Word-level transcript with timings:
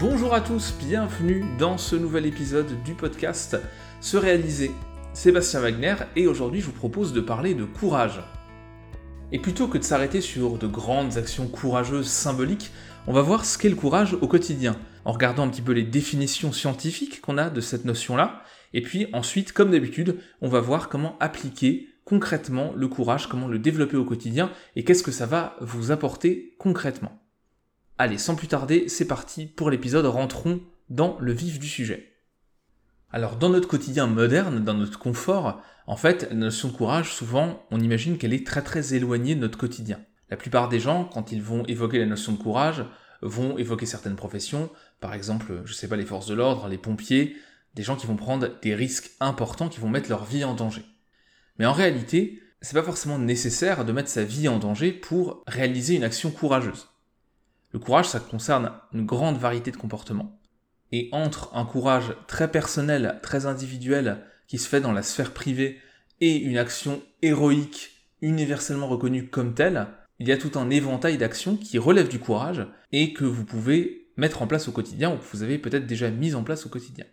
Bonjour 0.00 0.32
à 0.32 0.40
tous, 0.40 0.72
bienvenue 0.78 1.44
dans 1.58 1.76
ce 1.76 1.94
nouvel 1.94 2.24
épisode 2.24 2.82
du 2.84 2.94
podcast 2.94 3.58
Se 4.00 4.16
réaliser. 4.16 4.70
Sébastien 5.12 5.60
Wagner 5.60 5.94
et 6.16 6.26
aujourd'hui 6.26 6.62
je 6.62 6.66
vous 6.66 6.72
propose 6.72 7.12
de 7.12 7.20
parler 7.20 7.52
de 7.52 7.66
courage. 7.66 8.22
Et 9.30 9.38
plutôt 9.38 9.68
que 9.68 9.76
de 9.76 9.82
s'arrêter 9.82 10.22
sur 10.22 10.56
de 10.56 10.66
grandes 10.66 11.18
actions 11.18 11.48
courageuses 11.48 12.08
symboliques, 12.08 12.70
on 13.06 13.12
va 13.12 13.20
voir 13.20 13.44
ce 13.44 13.58
qu'est 13.58 13.68
le 13.68 13.76
courage 13.76 14.16
au 14.18 14.26
quotidien, 14.26 14.74
en 15.04 15.12
regardant 15.12 15.42
un 15.42 15.50
petit 15.50 15.60
peu 15.60 15.72
les 15.72 15.82
définitions 15.82 16.50
scientifiques 16.50 17.20
qu'on 17.20 17.36
a 17.36 17.50
de 17.50 17.60
cette 17.60 17.84
notion-là, 17.84 18.42
et 18.72 18.80
puis 18.80 19.06
ensuite, 19.12 19.52
comme 19.52 19.70
d'habitude, 19.70 20.16
on 20.40 20.48
va 20.48 20.60
voir 20.60 20.88
comment 20.88 21.18
appliquer 21.20 21.88
concrètement 22.06 22.72
le 22.74 22.88
courage, 22.88 23.28
comment 23.28 23.48
le 23.48 23.58
développer 23.58 23.98
au 23.98 24.06
quotidien, 24.06 24.50
et 24.76 24.84
qu'est-ce 24.84 25.02
que 25.02 25.12
ça 25.12 25.26
va 25.26 25.56
vous 25.60 25.90
apporter 25.90 26.54
concrètement. 26.58 27.19
Allez, 28.02 28.16
sans 28.16 28.34
plus 28.34 28.48
tarder, 28.48 28.88
c'est 28.88 29.06
parti 29.06 29.44
pour 29.44 29.68
l'épisode, 29.68 30.06
rentrons 30.06 30.62
dans 30.88 31.18
le 31.20 31.32
vif 31.32 31.58
du 31.58 31.68
sujet. 31.68 32.14
Alors 33.12 33.36
dans 33.36 33.50
notre 33.50 33.68
quotidien 33.68 34.06
moderne, 34.06 34.64
dans 34.64 34.72
notre 34.72 34.98
confort, 34.98 35.60
en 35.86 35.96
fait, 35.96 36.26
la 36.30 36.36
notion 36.36 36.68
de 36.68 36.72
courage, 36.72 37.12
souvent, 37.12 37.62
on 37.70 37.78
imagine 37.78 38.16
qu'elle 38.16 38.32
est 38.32 38.46
très 38.46 38.62
très 38.62 38.94
éloignée 38.94 39.34
de 39.34 39.40
notre 39.40 39.58
quotidien. 39.58 40.00
La 40.30 40.38
plupart 40.38 40.70
des 40.70 40.80
gens, 40.80 41.04
quand 41.04 41.30
ils 41.30 41.42
vont 41.42 41.62
évoquer 41.66 41.98
la 41.98 42.06
notion 42.06 42.32
de 42.32 42.38
courage, 42.38 42.86
vont 43.20 43.58
évoquer 43.58 43.84
certaines 43.84 44.16
professions, 44.16 44.70
par 45.00 45.12
exemple, 45.12 45.60
je 45.66 45.74
sais 45.74 45.86
pas, 45.86 45.96
les 45.96 46.06
forces 46.06 46.26
de 46.26 46.34
l'ordre, 46.34 46.68
les 46.68 46.78
pompiers, 46.78 47.36
des 47.74 47.82
gens 47.82 47.96
qui 47.96 48.06
vont 48.06 48.16
prendre 48.16 48.48
des 48.62 48.74
risques 48.74 49.10
importants, 49.20 49.68
qui 49.68 49.78
vont 49.78 49.90
mettre 49.90 50.08
leur 50.08 50.24
vie 50.24 50.44
en 50.44 50.54
danger. 50.54 50.86
Mais 51.58 51.66
en 51.66 51.74
réalité, 51.74 52.40
c'est 52.62 52.72
pas 52.72 52.82
forcément 52.82 53.18
nécessaire 53.18 53.84
de 53.84 53.92
mettre 53.92 54.08
sa 54.08 54.24
vie 54.24 54.48
en 54.48 54.58
danger 54.58 54.90
pour 54.90 55.44
réaliser 55.46 55.96
une 55.96 56.04
action 56.04 56.30
courageuse. 56.30 56.89
Le 57.72 57.78
courage, 57.78 58.08
ça 58.08 58.20
concerne 58.20 58.72
une 58.92 59.06
grande 59.06 59.38
variété 59.38 59.70
de 59.70 59.76
comportements. 59.76 60.38
Et 60.92 61.08
entre 61.12 61.50
un 61.54 61.64
courage 61.64 62.14
très 62.26 62.50
personnel, 62.50 63.20
très 63.22 63.46
individuel, 63.46 64.24
qui 64.48 64.58
se 64.58 64.68
fait 64.68 64.80
dans 64.80 64.92
la 64.92 65.02
sphère 65.02 65.32
privée, 65.32 65.78
et 66.20 66.36
une 66.36 66.58
action 66.58 67.00
héroïque, 67.22 67.92
universellement 68.20 68.88
reconnue 68.88 69.28
comme 69.28 69.54
telle, 69.54 69.86
il 70.18 70.28
y 70.28 70.32
a 70.32 70.36
tout 70.36 70.58
un 70.58 70.68
éventail 70.68 71.16
d'actions 71.16 71.56
qui 71.56 71.78
relèvent 71.78 72.10
du 72.10 72.18
courage 72.18 72.66
et 72.92 73.14
que 73.14 73.24
vous 73.24 73.44
pouvez 73.44 74.08
mettre 74.16 74.42
en 74.42 74.46
place 74.46 74.68
au 74.68 74.72
quotidien 74.72 75.14
ou 75.14 75.16
que 75.16 75.24
vous 75.32 75.42
avez 75.42 75.56
peut-être 75.56 75.86
déjà 75.86 76.10
mis 76.10 76.34
en 76.34 76.42
place 76.42 76.66
au 76.66 76.68
quotidien. 76.68 77.06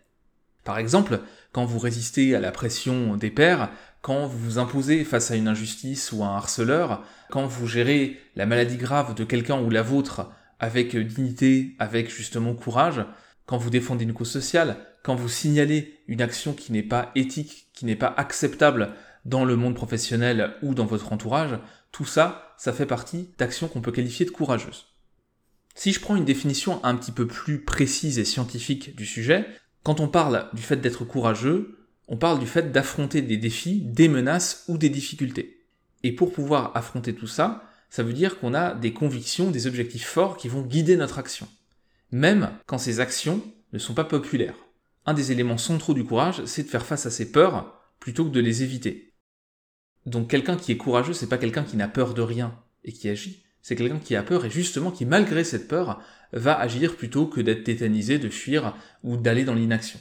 Par 0.64 0.78
exemple, 0.78 1.20
quand 1.52 1.64
vous 1.64 1.78
résistez 1.78 2.34
à 2.34 2.40
la 2.40 2.52
pression 2.52 3.16
des 3.16 3.30
pairs, 3.30 3.70
quand 4.02 4.26
vous 4.26 4.38
vous 4.38 4.58
imposez 4.58 5.04
face 5.04 5.30
à 5.30 5.36
une 5.36 5.48
injustice 5.48 6.12
ou 6.12 6.22
à 6.22 6.26
un 6.26 6.36
harceleur, 6.36 7.02
quand 7.30 7.46
vous 7.46 7.66
gérez 7.66 8.20
la 8.36 8.44
maladie 8.44 8.76
grave 8.76 9.14
de 9.14 9.24
quelqu'un 9.24 9.58
ou 9.58 9.70
la 9.70 9.80
vôtre 9.80 10.30
avec 10.58 10.96
dignité, 10.96 11.74
avec 11.78 12.10
justement 12.10 12.54
courage, 12.54 13.04
quand 13.46 13.58
vous 13.58 13.70
défendez 13.70 14.04
une 14.04 14.12
cause 14.12 14.30
sociale, 14.30 14.76
quand 15.02 15.14
vous 15.14 15.28
signalez 15.28 16.00
une 16.06 16.20
action 16.20 16.52
qui 16.52 16.72
n'est 16.72 16.82
pas 16.82 17.12
éthique, 17.14 17.68
qui 17.72 17.86
n'est 17.86 17.96
pas 17.96 18.12
acceptable 18.16 18.92
dans 19.24 19.44
le 19.44 19.56
monde 19.56 19.74
professionnel 19.74 20.54
ou 20.62 20.74
dans 20.74 20.86
votre 20.86 21.12
entourage, 21.12 21.58
tout 21.92 22.04
ça, 22.04 22.54
ça 22.58 22.72
fait 22.72 22.86
partie 22.86 23.30
d'actions 23.38 23.68
qu'on 23.68 23.80
peut 23.80 23.92
qualifier 23.92 24.26
de 24.26 24.30
courageuses. 24.30 24.86
Si 25.74 25.92
je 25.92 26.00
prends 26.00 26.16
une 26.16 26.24
définition 26.24 26.84
un 26.84 26.96
petit 26.96 27.12
peu 27.12 27.26
plus 27.26 27.64
précise 27.64 28.18
et 28.18 28.24
scientifique 28.24 28.96
du 28.96 29.06
sujet, 29.06 29.46
quand 29.84 30.00
on 30.00 30.08
parle 30.08 30.48
du 30.52 30.62
fait 30.62 30.76
d'être 30.76 31.04
courageux, 31.04 31.78
on 32.08 32.16
parle 32.16 32.40
du 32.40 32.46
fait 32.46 32.72
d'affronter 32.72 33.22
des 33.22 33.36
défis, 33.36 33.82
des 33.82 34.08
menaces 34.08 34.64
ou 34.68 34.76
des 34.76 34.88
difficultés. 34.88 35.64
Et 36.02 36.12
pour 36.12 36.32
pouvoir 36.32 36.76
affronter 36.76 37.14
tout 37.14 37.26
ça, 37.26 37.67
ça 37.90 38.02
veut 38.02 38.12
dire 38.12 38.38
qu'on 38.38 38.54
a 38.54 38.74
des 38.74 38.92
convictions, 38.92 39.50
des 39.50 39.66
objectifs 39.66 40.06
forts 40.06 40.36
qui 40.36 40.48
vont 40.48 40.62
guider 40.62 40.96
notre 40.96 41.18
action. 41.18 41.48
Même 42.10 42.50
quand 42.66 42.78
ces 42.78 43.00
actions 43.00 43.42
ne 43.72 43.78
sont 43.78 43.94
pas 43.94 44.04
populaires. 44.04 44.56
Un 45.06 45.14
des 45.14 45.32
éléments 45.32 45.58
centraux 45.58 45.94
du 45.94 46.04
courage, 46.04 46.44
c'est 46.44 46.64
de 46.64 46.68
faire 46.68 46.86
face 46.86 47.06
à 47.06 47.10
ses 47.10 47.32
peurs 47.32 47.80
plutôt 47.98 48.24
que 48.24 48.30
de 48.30 48.40
les 48.40 48.62
éviter. 48.62 49.14
Donc 50.06 50.30
quelqu'un 50.30 50.56
qui 50.56 50.72
est 50.72 50.76
courageux, 50.76 51.12
c'est 51.12 51.28
pas 51.28 51.38
quelqu'un 51.38 51.64
qui 51.64 51.76
n'a 51.76 51.88
peur 51.88 52.14
de 52.14 52.22
rien 52.22 52.58
et 52.84 52.92
qui 52.92 53.08
agit, 53.08 53.42
c'est 53.62 53.76
quelqu'un 53.76 53.98
qui 53.98 54.16
a 54.16 54.22
peur 54.22 54.44
et 54.44 54.50
justement 54.50 54.90
qui 54.90 55.04
malgré 55.04 55.44
cette 55.44 55.68
peur 55.68 56.00
va 56.32 56.58
agir 56.58 56.96
plutôt 56.96 57.26
que 57.26 57.40
d'être 57.40 57.64
tétanisé, 57.64 58.18
de 58.18 58.28
fuir 58.28 58.74
ou 59.02 59.16
d'aller 59.16 59.44
dans 59.44 59.54
l'inaction. 59.54 59.98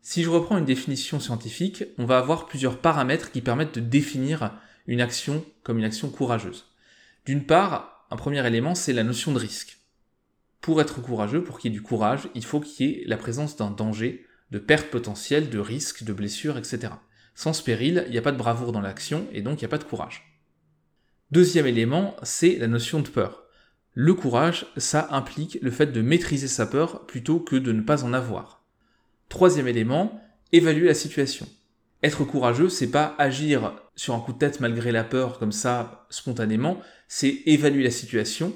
Si 0.00 0.22
je 0.22 0.30
reprends 0.30 0.58
une 0.58 0.64
définition 0.64 1.20
scientifique, 1.20 1.84
on 1.98 2.04
va 2.04 2.18
avoir 2.18 2.46
plusieurs 2.46 2.78
paramètres 2.78 3.30
qui 3.30 3.40
permettent 3.40 3.76
de 3.76 3.80
définir 3.80 4.52
une 4.86 5.00
action 5.00 5.44
comme 5.62 5.78
une 5.78 5.84
action 5.84 6.10
courageuse. 6.10 6.66
D'une 7.24 7.46
part, 7.46 8.06
un 8.10 8.16
premier 8.16 8.46
élément, 8.46 8.74
c'est 8.74 8.92
la 8.92 9.02
notion 9.02 9.32
de 9.32 9.38
risque. 9.38 9.78
Pour 10.60 10.80
être 10.80 11.00
courageux, 11.00 11.42
pour 11.42 11.58
qu'il 11.58 11.72
y 11.72 11.74
ait 11.74 11.78
du 11.78 11.82
courage, 11.82 12.28
il 12.34 12.44
faut 12.44 12.60
qu'il 12.60 12.86
y 12.86 12.90
ait 12.92 13.04
la 13.06 13.16
présence 13.16 13.56
d'un 13.56 13.70
danger, 13.70 14.26
de 14.50 14.58
perte 14.58 14.90
potentielle, 14.90 15.48
de 15.48 15.58
risque, 15.58 16.04
de 16.04 16.12
blessure, 16.12 16.58
etc. 16.58 16.92
Sans 17.34 17.54
ce 17.54 17.62
péril, 17.62 18.04
il 18.06 18.12
n'y 18.12 18.18
a 18.18 18.22
pas 18.22 18.32
de 18.32 18.36
bravoure 18.36 18.72
dans 18.72 18.80
l'action 18.80 19.26
et 19.32 19.40
donc 19.40 19.60
il 19.60 19.64
n'y 19.64 19.68
a 19.68 19.70
pas 19.70 19.78
de 19.78 19.84
courage. 19.84 20.38
Deuxième 21.30 21.66
élément, 21.66 22.14
c'est 22.22 22.56
la 22.58 22.68
notion 22.68 23.00
de 23.00 23.08
peur. 23.08 23.44
Le 23.94 24.12
courage, 24.12 24.66
ça 24.76 25.08
implique 25.10 25.58
le 25.62 25.70
fait 25.70 25.86
de 25.86 26.02
maîtriser 26.02 26.48
sa 26.48 26.66
peur 26.66 27.06
plutôt 27.06 27.40
que 27.40 27.56
de 27.56 27.72
ne 27.72 27.80
pas 27.80 28.04
en 28.04 28.12
avoir. 28.12 28.64
Troisième 29.30 29.68
élément, 29.68 30.20
évaluer 30.52 30.88
la 30.88 30.94
situation. 30.94 31.48
Être 32.02 32.24
courageux, 32.24 32.68
c'est 32.68 32.90
pas 32.90 33.14
agir 33.18 33.72
sur 33.96 34.14
un 34.14 34.20
coup 34.20 34.34
de 34.34 34.38
tête 34.38 34.60
malgré 34.60 34.92
la 34.92 35.04
peur 35.04 35.38
comme 35.38 35.52
ça 35.52 36.06
spontanément, 36.10 36.78
c'est 37.16 37.42
évaluer 37.46 37.84
la 37.84 37.92
situation, 37.92 38.52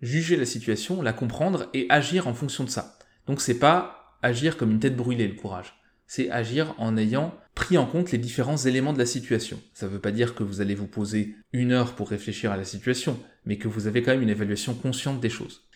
juger 0.00 0.36
la 0.36 0.44
situation, 0.44 1.02
la 1.02 1.12
comprendre 1.12 1.68
et 1.72 1.86
agir 1.88 2.26
en 2.26 2.34
fonction 2.34 2.64
de 2.64 2.68
ça. 2.68 2.98
Donc 3.28 3.40
c'est 3.40 3.60
pas 3.60 4.18
agir 4.22 4.56
comme 4.56 4.72
une 4.72 4.80
tête 4.80 4.96
brûlée 4.96 5.28
le 5.28 5.36
courage. 5.36 5.80
C'est 6.08 6.28
agir 6.28 6.74
en 6.78 6.96
ayant 6.96 7.32
pris 7.54 7.78
en 7.78 7.86
compte 7.86 8.10
les 8.10 8.18
différents 8.18 8.56
éléments 8.56 8.92
de 8.92 8.98
la 8.98 9.06
situation. 9.06 9.62
Ça 9.72 9.86
ne 9.86 9.92
veut 9.92 10.00
pas 10.00 10.10
dire 10.10 10.34
que 10.34 10.42
vous 10.42 10.60
allez 10.60 10.74
vous 10.74 10.88
poser 10.88 11.36
une 11.52 11.70
heure 11.70 11.94
pour 11.94 12.08
réfléchir 12.10 12.50
à 12.50 12.56
la 12.56 12.64
situation, 12.64 13.20
mais 13.44 13.56
que 13.56 13.68
vous 13.68 13.86
avez 13.86 14.02
quand 14.02 14.10
même 14.10 14.22
une 14.22 14.30
évaluation 14.30 14.74
consciente 14.74 15.20
des 15.20 15.30
choses. 15.30 15.68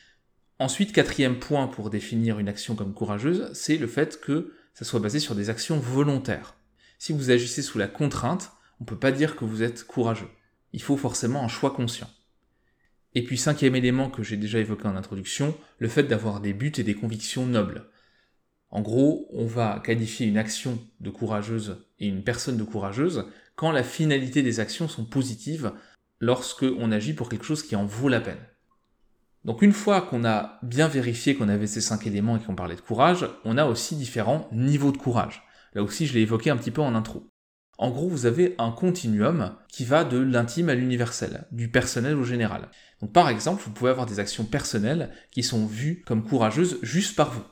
Ensuite, 0.58 0.92
quatrième 0.92 1.38
point 1.38 1.68
pour 1.68 1.90
définir 1.90 2.40
une 2.40 2.48
action 2.48 2.74
comme 2.74 2.92
courageuse, 2.92 3.52
c'est 3.52 3.76
le 3.76 3.86
fait 3.86 4.20
que 4.20 4.52
ça 4.74 4.84
soit 4.84 4.98
basé 4.98 5.20
sur 5.20 5.36
des 5.36 5.48
actions 5.48 5.78
volontaires. 5.78 6.56
Si 6.98 7.12
vous 7.12 7.30
agissez 7.30 7.62
sous 7.62 7.78
la 7.78 7.86
contrainte, 7.86 8.50
on 8.80 8.84
ne 8.84 8.88
peut 8.88 8.98
pas 8.98 9.12
dire 9.12 9.36
que 9.36 9.44
vous 9.44 9.62
êtes 9.62 9.84
courageux. 9.84 10.30
Il 10.72 10.82
faut 10.82 10.96
forcément 10.96 11.44
un 11.44 11.48
choix 11.48 11.70
conscient. 11.70 12.10
Et 13.16 13.22
puis 13.22 13.38
cinquième 13.38 13.74
élément 13.74 14.10
que 14.10 14.22
j'ai 14.22 14.36
déjà 14.36 14.58
évoqué 14.58 14.86
en 14.86 14.94
introduction, 14.94 15.56
le 15.78 15.88
fait 15.88 16.02
d'avoir 16.02 16.40
des 16.40 16.52
buts 16.52 16.74
et 16.76 16.82
des 16.82 16.94
convictions 16.94 17.46
nobles. 17.46 17.86
En 18.68 18.82
gros, 18.82 19.26
on 19.32 19.46
va 19.46 19.80
qualifier 19.82 20.26
une 20.26 20.36
action 20.36 20.78
de 21.00 21.08
courageuse 21.08 21.86
et 21.98 22.08
une 22.08 22.22
personne 22.22 22.58
de 22.58 22.62
courageuse 22.62 23.24
quand 23.54 23.72
la 23.72 23.84
finalité 23.84 24.42
des 24.42 24.60
actions 24.60 24.86
sont 24.86 25.06
positives 25.06 25.72
lorsque 26.20 26.66
on 26.78 26.92
agit 26.92 27.14
pour 27.14 27.30
quelque 27.30 27.46
chose 27.46 27.62
qui 27.62 27.74
en 27.74 27.86
vaut 27.86 28.10
la 28.10 28.20
peine. 28.20 28.46
Donc 29.46 29.62
une 29.62 29.72
fois 29.72 30.02
qu'on 30.02 30.26
a 30.26 30.58
bien 30.62 30.86
vérifié 30.86 31.36
qu'on 31.36 31.48
avait 31.48 31.66
ces 31.66 31.80
cinq 31.80 32.06
éléments 32.06 32.36
et 32.36 32.40
qu'on 32.40 32.54
parlait 32.54 32.76
de 32.76 32.82
courage, 32.82 33.26
on 33.46 33.56
a 33.56 33.64
aussi 33.64 33.96
différents 33.96 34.46
niveaux 34.52 34.92
de 34.92 34.98
courage. 34.98 35.42
Là 35.72 35.82
aussi, 35.82 36.06
je 36.06 36.12
l'ai 36.12 36.20
évoqué 36.20 36.50
un 36.50 36.58
petit 36.58 36.70
peu 36.70 36.82
en 36.82 36.94
intro. 36.94 37.26
En 37.78 37.90
gros, 37.90 38.08
vous 38.08 38.26
avez 38.26 38.54
un 38.58 38.70
continuum 38.70 39.54
qui 39.68 39.84
va 39.84 40.04
de 40.04 40.18
l'intime 40.18 40.70
à 40.70 40.74
l'universel, 40.74 41.44
du 41.52 41.68
personnel 41.68 42.16
au 42.16 42.24
général. 42.24 42.68
Donc 43.00 43.12
par 43.12 43.28
exemple, 43.28 43.62
vous 43.64 43.70
pouvez 43.70 43.90
avoir 43.90 44.06
des 44.06 44.18
actions 44.18 44.44
personnelles 44.44 45.10
qui 45.30 45.42
sont 45.42 45.66
vues 45.66 46.02
comme 46.06 46.24
courageuses 46.24 46.78
juste 46.82 47.16
par 47.16 47.32
vous. 47.32 47.44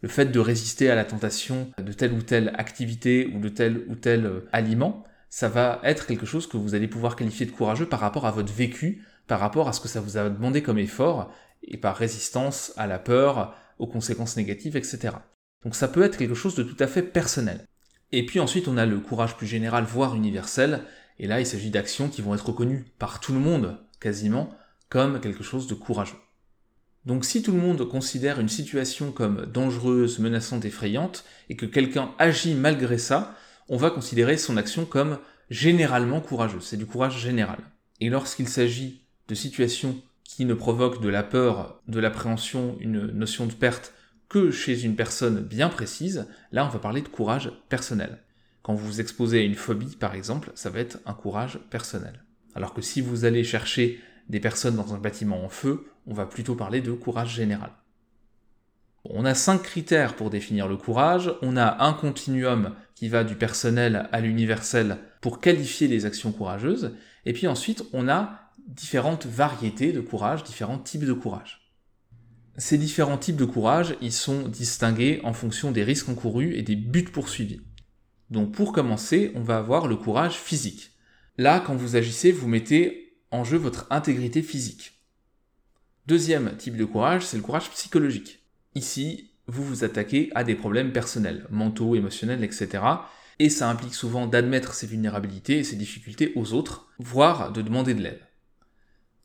Le 0.00 0.08
fait 0.08 0.26
de 0.26 0.38
résister 0.38 0.90
à 0.90 0.94
la 0.94 1.04
tentation 1.04 1.70
de 1.76 1.92
telle 1.92 2.12
ou 2.12 2.22
telle 2.22 2.54
activité 2.56 3.30
ou 3.34 3.40
de 3.40 3.48
tel 3.48 3.84
ou 3.88 3.96
tel 3.96 4.26
euh, 4.26 4.48
aliment, 4.52 5.04
ça 5.28 5.48
va 5.48 5.80
être 5.82 6.06
quelque 6.06 6.24
chose 6.24 6.46
que 6.46 6.56
vous 6.56 6.74
allez 6.74 6.88
pouvoir 6.88 7.16
qualifier 7.16 7.44
de 7.44 7.50
courageux 7.50 7.86
par 7.86 8.00
rapport 8.00 8.24
à 8.24 8.30
votre 8.30 8.52
vécu, 8.52 9.04
par 9.26 9.40
rapport 9.40 9.68
à 9.68 9.72
ce 9.72 9.80
que 9.80 9.88
ça 9.88 10.00
vous 10.00 10.16
a 10.16 10.30
demandé 10.30 10.62
comme 10.62 10.78
effort, 10.78 11.32
et 11.62 11.76
par 11.76 11.96
résistance 11.96 12.72
à 12.76 12.86
la 12.86 12.98
peur, 12.98 13.54
aux 13.78 13.86
conséquences 13.86 14.36
négatives, 14.36 14.76
etc. 14.76 15.16
Donc 15.64 15.74
ça 15.74 15.88
peut 15.88 16.02
être 16.02 16.16
quelque 16.16 16.34
chose 16.34 16.54
de 16.54 16.62
tout 16.62 16.76
à 16.78 16.86
fait 16.86 17.02
personnel. 17.02 17.66
Et 18.12 18.24
puis 18.24 18.40
ensuite, 18.40 18.68
on 18.68 18.76
a 18.76 18.86
le 18.86 19.00
courage 19.00 19.36
plus 19.36 19.46
général, 19.46 19.84
voire 19.84 20.14
universel, 20.14 20.84
et 21.18 21.26
là, 21.26 21.40
il 21.40 21.46
s'agit 21.46 21.70
d'actions 21.70 22.08
qui 22.08 22.22
vont 22.22 22.34
être 22.34 22.46
reconnues 22.46 22.86
par 22.98 23.20
tout 23.20 23.32
le 23.32 23.40
monde, 23.40 23.76
quasiment, 24.00 24.50
comme 24.88 25.20
quelque 25.20 25.42
chose 25.42 25.66
de 25.66 25.74
courageux. 25.74 26.16
Donc 27.04 27.24
si 27.24 27.42
tout 27.42 27.52
le 27.52 27.58
monde 27.58 27.88
considère 27.88 28.40
une 28.40 28.48
situation 28.48 29.12
comme 29.12 29.46
dangereuse, 29.46 30.18
menaçante, 30.18 30.64
effrayante, 30.64 31.24
et 31.48 31.56
que 31.56 31.66
quelqu'un 31.66 32.10
agit 32.18 32.54
malgré 32.54 32.98
ça, 32.98 33.34
on 33.68 33.76
va 33.76 33.90
considérer 33.90 34.36
son 34.36 34.56
action 34.56 34.84
comme 34.84 35.18
généralement 35.50 36.20
courageuse. 36.20 36.64
C'est 36.64 36.76
du 36.76 36.86
courage 36.86 37.18
général. 37.18 37.58
Et 38.00 38.10
lorsqu'il 38.10 38.48
s'agit 38.48 39.02
de 39.28 39.34
situations 39.34 39.96
qui 40.24 40.44
ne 40.44 40.54
provoquent 40.54 41.00
de 41.02 41.08
la 41.08 41.22
peur, 41.22 41.80
de 41.88 42.00
l'appréhension, 42.00 42.76
une 42.80 43.06
notion 43.06 43.46
de 43.46 43.52
perte 43.52 43.94
que 44.28 44.50
chez 44.50 44.84
une 44.84 44.96
personne 44.96 45.40
bien 45.40 45.68
précise, 45.68 46.26
là 46.52 46.64
on 46.64 46.68
va 46.68 46.78
parler 46.78 47.02
de 47.02 47.08
courage 47.08 47.50
personnel. 47.68 48.18
Quand 48.62 48.74
vous 48.74 48.86
vous 48.86 49.00
exposez 49.00 49.40
à 49.40 49.42
une 49.42 49.54
phobie 49.54 49.96
par 49.96 50.14
exemple, 50.14 50.50
ça 50.54 50.70
va 50.70 50.80
être 50.80 50.98
un 51.06 51.14
courage 51.14 51.58
personnel. 51.70 52.24
Alors 52.54 52.74
que 52.74 52.82
si 52.82 53.00
vous 53.00 53.24
allez 53.24 53.44
chercher 53.44 54.00
des 54.28 54.40
personnes 54.40 54.76
dans 54.76 54.94
un 54.94 54.98
bâtiment 54.98 55.44
en 55.44 55.48
feu, 55.48 55.86
on 56.06 56.14
va 56.14 56.26
plutôt 56.26 56.54
parler 56.54 56.80
de 56.80 56.92
courage 56.92 57.34
général. 57.34 57.70
On 59.04 59.24
a 59.24 59.34
cinq 59.34 59.62
critères 59.62 60.16
pour 60.16 60.28
définir 60.28 60.68
le 60.68 60.76
courage. 60.76 61.32
On 61.40 61.56
a 61.56 61.84
un 61.84 61.94
continuum 61.94 62.74
qui 62.94 63.08
va 63.08 63.24
du 63.24 63.36
personnel 63.36 64.08
à 64.12 64.20
l'universel 64.20 64.98
pour 65.20 65.40
qualifier 65.40 65.88
les 65.88 66.04
actions 66.04 66.32
courageuses. 66.32 66.94
Et 67.24 67.32
puis 67.32 67.46
ensuite, 67.46 67.84
on 67.92 68.08
a 68.08 68.50
différentes 68.66 69.24
variétés 69.24 69.92
de 69.92 70.00
courage, 70.00 70.44
différents 70.44 70.78
types 70.78 71.06
de 71.06 71.12
courage. 71.12 71.67
Ces 72.58 72.76
différents 72.76 73.18
types 73.18 73.36
de 73.36 73.44
courage, 73.44 73.94
ils 74.00 74.12
sont 74.12 74.48
distingués 74.48 75.20
en 75.22 75.32
fonction 75.32 75.70
des 75.70 75.84
risques 75.84 76.08
encourus 76.08 76.56
et 76.56 76.62
des 76.62 76.74
buts 76.74 77.04
poursuivis. 77.04 77.60
Donc 78.30 78.52
pour 78.52 78.72
commencer, 78.72 79.30
on 79.36 79.42
va 79.42 79.58
avoir 79.58 79.86
le 79.86 79.94
courage 79.94 80.34
physique. 80.34 80.90
Là, 81.36 81.60
quand 81.60 81.76
vous 81.76 81.94
agissez, 81.94 82.32
vous 82.32 82.48
mettez 82.48 83.16
en 83.30 83.44
jeu 83.44 83.58
votre 83.58 83.86
intégrité 83.90 84.42
physique. 84.42 85.00
Deuxième 86.08 86.56
type 86.56 86.76
de 86.76 86.84
courage, 86.84 87.24
c'est 87.24 87.36
le 87.36 87.44
courage 87.44 87.70
psychologique. 87.70 88.40
Ici, 88.74 89.30
vous 89.46 89.62
vous 89.62 89.84
attaquez 89.84 90.30
à 90.34 90.42
des 90.42 90.56
problèmes 90.56 90.92
personnels, 90.92 91.46
mentaux, 91.50 91.94
émotionnels, 91.94 92.42
etc. 92.42 92.82
Et 93.38 93.50
ça 93.50 93.70
implique 93.70 93.94
souvent 93.94 94.26
d'admettre 94.26 94.74
ses 94.74 94.88
vulnérabilités 94.88 95.58
et 95.58 95.64
ses 95.64 95.76
difficultés 95.76 96.32
aux 96.34 96.54
autres, 96.54 96.88
voire 96.98 97.52
de 97.52 97.62
demander 97.62 97.94
de 97.94 98.02
l'aide. 98.02 98.22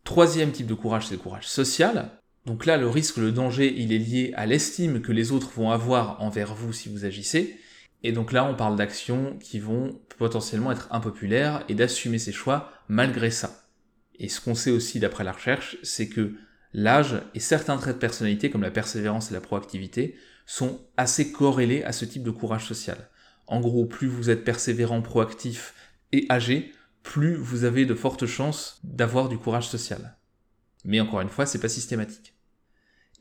Troisième 0.03 0.51
type 0.51 0.67
de 0.67 0.75
courage, 0.75 1.07
c'est 1.07 1.15
le 1.15 1.21
courage 1.21 1.47
social. 1.47 2.19
Donc 2.45 2.65
là, 2.65 2.77
le 2.77 2.89
risque, 2.89 3.17
le 3.17 3.31
danger, 3.31 3.73
il 3.77 3.93
est 3.93 3.97
lié 3.97 4.33
à 4.35 4.45
l'estime 4.45 5.01
que 5.01 5.13
les 5.13 5.31
autres 5.31 5.51
vont 5.51 5.71
avoir 5.71 6.21
envers 6.21 6.53
vous 6.53 6.73
si 6.73 6.89
vous 6.89 7.05
agissez. 7.05 7.57
Et 8.03 8.11
donc 8.11 8.33
là, 8.33 8.43
on 8.45 8.55
parle 8.55 8.75
d'actions 8.75 9.37
qui 9.39 9.59
vont 9.59 10.01
potentiellement 10.17 10.71
être 10.71 10.89
impopulaires 10.91 11.63
et 11.69 11.73
d'assumer 11.73 12.19
ses 12.19 12.33
choix 12.33 12.69
malgré 12.89 13.31
ça. 13.31 13.63
Et 14.19 14.27
ce 14.27 14.41
qu'on 14.41 14.55
sait 14.55 14.71
aussi 14.71 14.99
d'après 14.99 15.23
la 15.23 15.31
recherche, 15.31 15.77
c'est 15.83 16.09
que 16.09 16.33
l'âge 16.73 17.21
et 17.33 17.39
certains 17.39 17.77
traits 17.77 17.95
de 17.95 18.01
personnalité 18.01 18.49
comme 18.49 18.61
la 18.61 18.71
persévérance 18.71 19.31
et 19.31 19.33
la 19.33 19.41
proactivité 19.41 20.15
sont 20.45 20.81
assez 20.97 21.31
corrélés 21.31 21.83
à 21.83 21.93
ce 21.93 22.03
type 22.03 22.23
de 22.23 22.31
courage 22.31 22.67
social. 22.67 23.09
En 23.47 23.61
gros, 23.61 23.85
plus 23.85 24.07
vous 24.07 24.29
êtes 24.29 24.43
persévérant, 24.43 25.01
proactif 25.01 25.73
et 26.11 26.25
âgé, 26.29 26.73
plus 27.03 27.35
vous 27.35 27.63
avez 27.63 27.85
de 27.85 27.95
fortes 27.95 28.25
chances 28.25 28.79
d'avoir 28.83 29.29
du 29.29 29.37
courage 29.37 29.67
social. 29.67 30.17
Mais 30.83 30.99
encore 30.99 31.21
une 31.21 31.29
fois, 31.29 31.45
c'est 31.45 31.59
pas 31.59 31.69
systématique. 31.69 32.32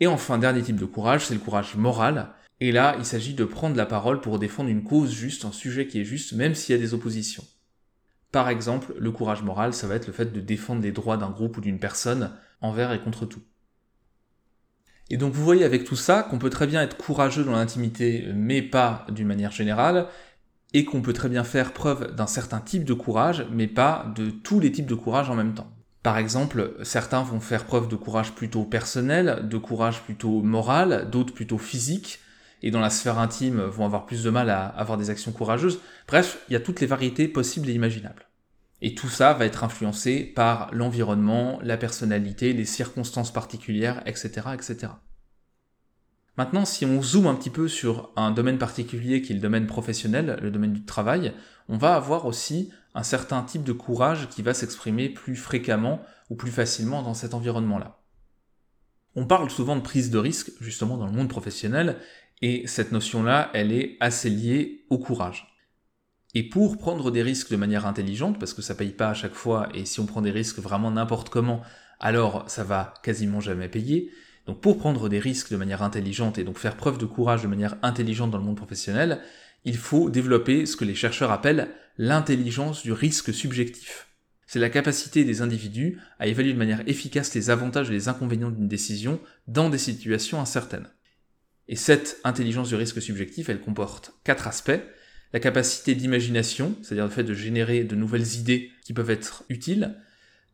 Et 0.03 0.09
enfin, 0.09 0.37
dernier 0.37 0.63
type 0.63 0.81
de 0.81 0.85
courage, 0.85 1.27
c'est 1.27 1.35
le 1.35 1.39
courage 1.39 1.77
moral. 1.77 2.31
Et 2.59 2.73
là, 2.73 2.97
il 2.99 3.05
s'agit 3.05 3.35
de 3.35 3.45
prendre 3.45 3.77
la 3.77 3.87
parole 3.87 4.21
pour 4.21 4.41
défendre 4.41 4.69
une 4.69 4.83
cause 4.83 5.13
juste, 5.13 5.45
un 5.45 5.53
sujet 5.53 5.87
qui 5.87 6.01
est 6.01 6.05
juste, 6.05 6.33
même 6.33 6.57
s'il 6.57 6.75
y 6.75 6.77
a 6.77 6.83
des 6.83 6.93
oppositions. 6.93 7.45
Par 8.33 8.49
exemple, 8.49 8.97
le 8.99 9.13
courage 9.13 9.45
moral, 9.45 9.73
ça 9.73 9.87
va 9.87 9.95
être 9.95 10.09
le 10.09 10.13
fait 10.13 10.33
de 10.33 10.41
défendre 10.41 10.83
les 10.83 10.91
droits 10.91 11.19
d'un 11.19 11.31
groupe 11.31 11.57
ou 11.57 11.61
d'une 11.61 11.79
personne 11.79 12.33
envers 12.61 12.93
et 12.93 13.01
contre 13.01 13.27
tout. 13.27 13.43
Et 15.09 15.19
donc 15.19 15.35
vous 15.35 15.45
voyez 15.45 15.63
avec 15.63 15.85
tout 15.85 15.95
ça 15.95 16.25
qu'on 16.25 16.41
peut 16.41 16.51
très 16.51 16.67
bien 16.67 16.83
être 16.83 16.97
courageux 16.97 17.45
dans 17.45 17.53
l'intimité, 17.53 18.27
mais 18.35 18.61
pas 18.61 19.07
d'une 19.09 19.29
manière 19.29 19.53
générale, 19.53 20.09
et 20.75 20.85
qu'on 20.85 21.01
peut 21.01 21.13
très 21.13 21.29
bien 21.29 21.45
faire 21.45 21.73
preuve 21.73 22.13
d'un 22.17 22.27
certain 22.27 22.59
type 22.59 22.83
de 22.83 22.95
courage, 22.95 23.47
mais 23.53 23.69
pas 23.69 24.13
de 24.17 24.31
tous 24.31 24.59
les 24.59 24.73
types 24.73 24.87
de 24.87 24.97
courage 24.97 25.31
en 25.31 25.37
même 25.37 25.55
temps. 25.55 25.72
Par 26.03 26.19
exemple, 26.19 26.75
certains 26.83 27.23
vont 27.23 27.41
faire 27.41 27.65
preuve 27.65 27.89
de 27.89 27.97
courage 27.97 28.33
plutôt 28.33 28.65
personnel, 28.65 29.49
de 29.49 29.59
courage 29.59 30.03
plutôt 30.03 30.43
moral, 30.43 31.09
d'autres 31.11 31.33
plutôt 31.33 31.59
physique, 31.59 32.19
et 32.63 32.71
dans 32.71 32.81
la 32.81 32.91
sphère 32.91 33.19
intime 33.19 33.61
vont 33.61 33.85
avoir 33.85 34.07
plus 34.07 34.25
de 34.25 34.31
mal 34.31 34.51
à 34.51 34.67
avoir 34.67 34.99
des 34.99 35.11
actions 35.11 35.33
courageuses. 35.33 35.81
Bref, 36.09 36.45
il 36.49 36.55
y 36.55 36.57
a 36.57 36.61
toutes 36.61 36.81
les 36.81 36.87
variétés 36.87 37.29
possibles 37.29 37.69
et 37.69 37.75
imaginables. 37.75 38.29
Et 38.81 38.95
tout 38.95 39.09
ça 39.09 39.33
va 39.33 39.47
être 39.47 39.63
influencé 39.63 40.25
par 40.25 40.69
l'environnement, 40.73 41.61
la 41.63 41.77
personnalité, 41.77 42.53
les 42.53 42.65
circonstances 42.65 43.33
particulières, 43.33 44.03
etc., 44.07 44.49
etc. 44.55 44.89
Maintenant, 46.37 46.65
si 46.65 46.85
on 46.85 47.03
zoome 47.03 47.27
un 47.27 47.35
petit 47.35 47.51
peu 47.51 47.69
sur 47.69 48.11
un 48.17 48.31
domaine 48.31 48.59
particulier 48.59 49.23
qui 49.23 49.33
est 49.33 49.37
le 49.37 49.41
domaine 49.41 49.67
professionnel, 49.67 50.39
le 50.43 50.51
domaine 50.51 50.73
du 50.73 50.85
travail, 50.85 51.33
on 51.69 51.77
va 51.77 51.95
avoir 51.95 52.27
aussi 52.27 52.73
un 52.95 53.03
certain 53.03 53.43
type 53.43 53.65
de 53.65 53.73
courage 53.73 54.29
qui 54.29 54.43
va 54.43 54.55
s'exprimer 54.55 55.09
plus 55.09 55.37
fréquemment 55.37 56.03
ou 56.31 56.35
plus 56.35 56.51
facilement 56.51 57.03
dans 57.03 57.15
cet 57.15 57.35
environnement-là. 57.35 58.01
On 59.15 59.27
parle 59.27 59.51
souvent 59.51 59.77
de 59.77 59.83
prise 59.83 60.11
de 60.11 60.19
risque, 60.19 60.53
justement 60.61 60.97
dans 60.97 61.07
le 61.07 61.13
monde 61.13 61.29
professionnel, 61.29 61.99
et 62.41 62.67
cette 62.67 62.93
notion-là, 62.93 63.51
elle 63.55 63.73
est 63.73 63.97
assez 64.01 64.31
liée 64.31 64.85
au 64.91 64.99
courage. 64.99 65.55
Et 66.35 66.49
pour 66.49 66.79
prendre 66.79 67.11
des 67.11 67.23
risques 67.23 67.51
de 67.51 67.57
manière 67.57 67.87
intelligente, 67.87 68.39
parce 68.39 68.55
que 68.55 68.63
ça 68.63 68.75
paye 68.75 68.93
pas 68.93 69.11
à 69.11 69.15
chaque 69.15 69.35
fois, 69.35 69.69
et 69.75 69.85
si 69.85 70.01
on 70.01 70.07
prend 70.07 70.23
des 70.23 70.31
risques 70.31 70.59
vraiment 70.59 70.91
n'importe 70.91 71.29
comment, 71.29 71.61
alors 72.01 72.45
ça 72.49 72.65
va 72.65 72.95
quasiment 73.03 73.41
jamais 73.41 73.69
payer, 73.69 74.11
donc 74.47 74.61
pour 74.61 74.79
prendre 74.79 75.09
des 75.09 75.21
risques 75.21 75.53
de 75.53 75.57
manière 75.57 75.83
intelligente 75.83 76.39
et 76.39 76.45
donc 76.45 76.59
faire 76.59 76.77
preuve 76.77 76.99
de 76.99 77.07
courage 77.07 77.43
de 77.43 77.49
manière 77.49 77.77
intelligente 77.83 78.31
dans 78.31 78.39
le 78.39 78.45
monde 78.45 78.57
professionnel, 78.57 79.21
il 79.65 79.77
faut 79.77 80.11
développer 80.11 80.67
ce 80.67 80.77
que 80.77 80.85
les 80.85 80.97
chercheurs 80.97 81.31
appellent 81.31 81.69
l'intelligence 81.99 82.83
du 82.83 82.93
risque 82.93 83.33
subjectif. 83.33 84.09
C'est 84.47 84.59
la 84.59 84.71
capacité 84.71 85.25
des 85.25 85.41
individus 85.41 85.99
à 86.19 86.27
évaluer 86.27 86.53
de 86.53 86.59
manière 86.59 86.87
efficace 86.87 87.35
les 87.35 87.51
avantages 87.51 87.91
et 87.91 87.95
les 87.95 88.09
inconvénients 88.09 88.51
d'une 88.51 88.69
décision 88.69 89.21
dans 89.47 89.71
des 89.71 89.79
situations 89.79 90.41
incertaines. 90.41 90.89
Et 91.69 91.77
cette 91.77 92.19
intelligence 92.25 92.69
du 92.69 92.75
risque 92.75 93.01
subjectif, 93.01 93.49
elle 93.49 93.61
comporte 93.61 94.15
quatre 94.25 94.49
aspects. 94.49 94.81
La 95.33 95.41
capacité 95.41 95.95
d'imagination, 95.95 96.77
c'est-à-dire 96.83 97.05
le 97.05 97.11
fait 97.11 97.25
de 97.25 97.35
générer 97.35 97.85
de 97.85 97.97
nouvelles 97.97 98.37
idées 98.37 98.71
qui 98.85 98.93
peuvent 98.93 99.11
être 99.11 99.45
utiles, 99.49 99.97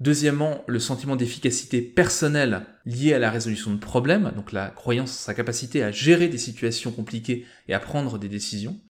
Deuxièmement, 0.01 0.63
le 0.69 0.79
sentiment 0.79 1.17
d'efficacité 1.17 1.83
personnelle 1.83 2.67
lié 2.87 3.15
à 3.15 3.19
la 3.19 3.33
résolution 3.33 3.73
de 3.73 3.81
problèmes, 3.81 4.33
donc 4.37 4.53
la 4.53 4.69
croyance 4.69 5.11
sa 5.11 5.35
capacité 5.35 5.83
à 5.83 5.91
gérer 5.91 6.29
des 6.29 6.39
situations 6.39 6.93
compliquées 6.93 7.47
et 7.67 7.75
à 7.75 7.81
prendre 7.81 8.17
des 8.17 8.29
décisions. 8.29 8.81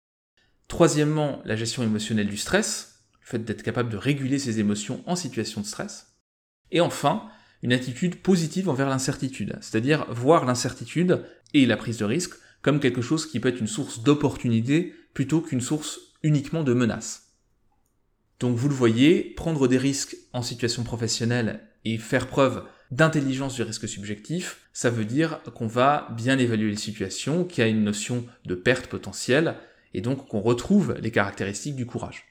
Troisièmement, 0.68 1.42
la 1.44 1.56
gestion 1.56 1.82
émotionnelle 1.82 2.28
du 2.28 2.36
stress, 2.36 3.00
le 3.20 3.26
fait 3.26 3.38
d'être 3.38 3.62
capable 3.62 3.90
de 3.90 3.96
réguler 3.96 4.38
ses 4.38 4.60
émotions 4.60 5.02
en 5.06 5.16
situation 5.16 5.62
de 5.62 5.66
stress. 5.66 6.18
Et 6.70 6.80
enfin, 6.80 7.30
une 7.62 7.72
attitude 7.72 8.22
positive 8.22 8.68
envers 8.68 8.88
l'incertitude, 8.88 9.56
c'est-à-dire 9.60 10.06
voir 10.10 10.44
l'incertitude 10.44 11.24
et 11.54 11.66
la 11.66 11.76
prise 11.76 11.98
de 11.98 12.04
risque 12.04 12.34
comme 12.62 12.80
quelque 12.80 13.02
chose 13.02 13.26
qui 13.26 13.40
peut 13.40 13.48
être 13.48 13.60
une 13.60 13.66
source 13.66 14.02
d'opportunité 14.02 14.94
plutôt 15.14 15.40
qu'une 15.40 15.60
source 15.60 15.98
uniquement 16.22 16.62
de 16.62 16.74
menace. 16.74 17.32
Donc 18.40 18.56
vous 18.56 18.68
le 18.68 18.74
voyez, 18.74 19.22
prendre 19.36 19.66
des 19.68 19.78
risques 19.78 20.16
en 20.32 20.42
situation 20.42 20.84
professionnelle 20.84 21.60
et 21.84 21.98
faire 21.98 22.26
preuve 22.26 22.64
d'intelligence 22.90 23.54
du 23.54 23.62
risque 23.62 23.88
subjectif, 23.88 24.68
ça 24.72 24.90
veut 24.90 25.04
dire 25.04 25.40
qu'on 25.54 25.66
va 25.66 26.08
bien 26.16 26.38
évaluer 26.38 26.70
les 26.70 26.76
situations, 26.76 27.44
qu'il 27.44 27.62
y 27.62 27.66
a 27.66 27.70
une 27.70 27.84
notion 27.84 28.26
de 28.44 28.54
perte 28.54 28.86
potentielle, 28.86 29.56
et 29.94 30.00
donc 30.00 30.28
qu'on 30.28 30.40
retrouve 30.40 30.96
les 31.00 31.10
caractéristiques 31.10 31.76
du 31.76 31.86
courage. 31.86 32.24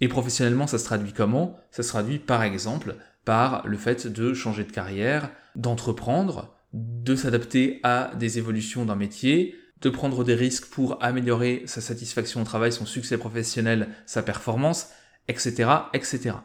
Et 0.00 0.08
professionnellement, 0.08 0.66
ça 0.66 0.78
se 0.78 0.84
traduit 0.84 1.12
comment? 1.12 1.56
Ça 1.70 1.82
se 1.82 1.88
traduit 1.88 2.18
par 2.18 2.42
exemple 2.42 2.96
par 3.24 3.66
le 3.66 3.76
fait 3.76 4.06
de 4.06 4.34
changer 4.34 4.64
de 4.64 4.72
carrière, 4.72 5.30
d'entreprendre, 5.54 6.54
de 6.72 7.16
s'adapter 7.16 7.80
à 7.82 8.12
des 8.18 8.38
évolutions 8.38 8.84
d'un 8.84 8.94
métier, 8.94 9.56
de 9.80 9.90
prendre 9.90 10.24
des 10.24 10.34
risques 10.34 10.66
pour 10.66 11.02
améliorer 11.02 11.62
sa 11.66 11.80
satisfaction 11.80 12.42
au 12.42 12.44
travail, 12.44 12.72
son 12.72 12.86
succès 12.86 13.18
professionnel, 13.18 13.88
sa 14.06 14.22
performance, 14.22 14.90
etc., 15.28 15.70
etc. 15.92 16.36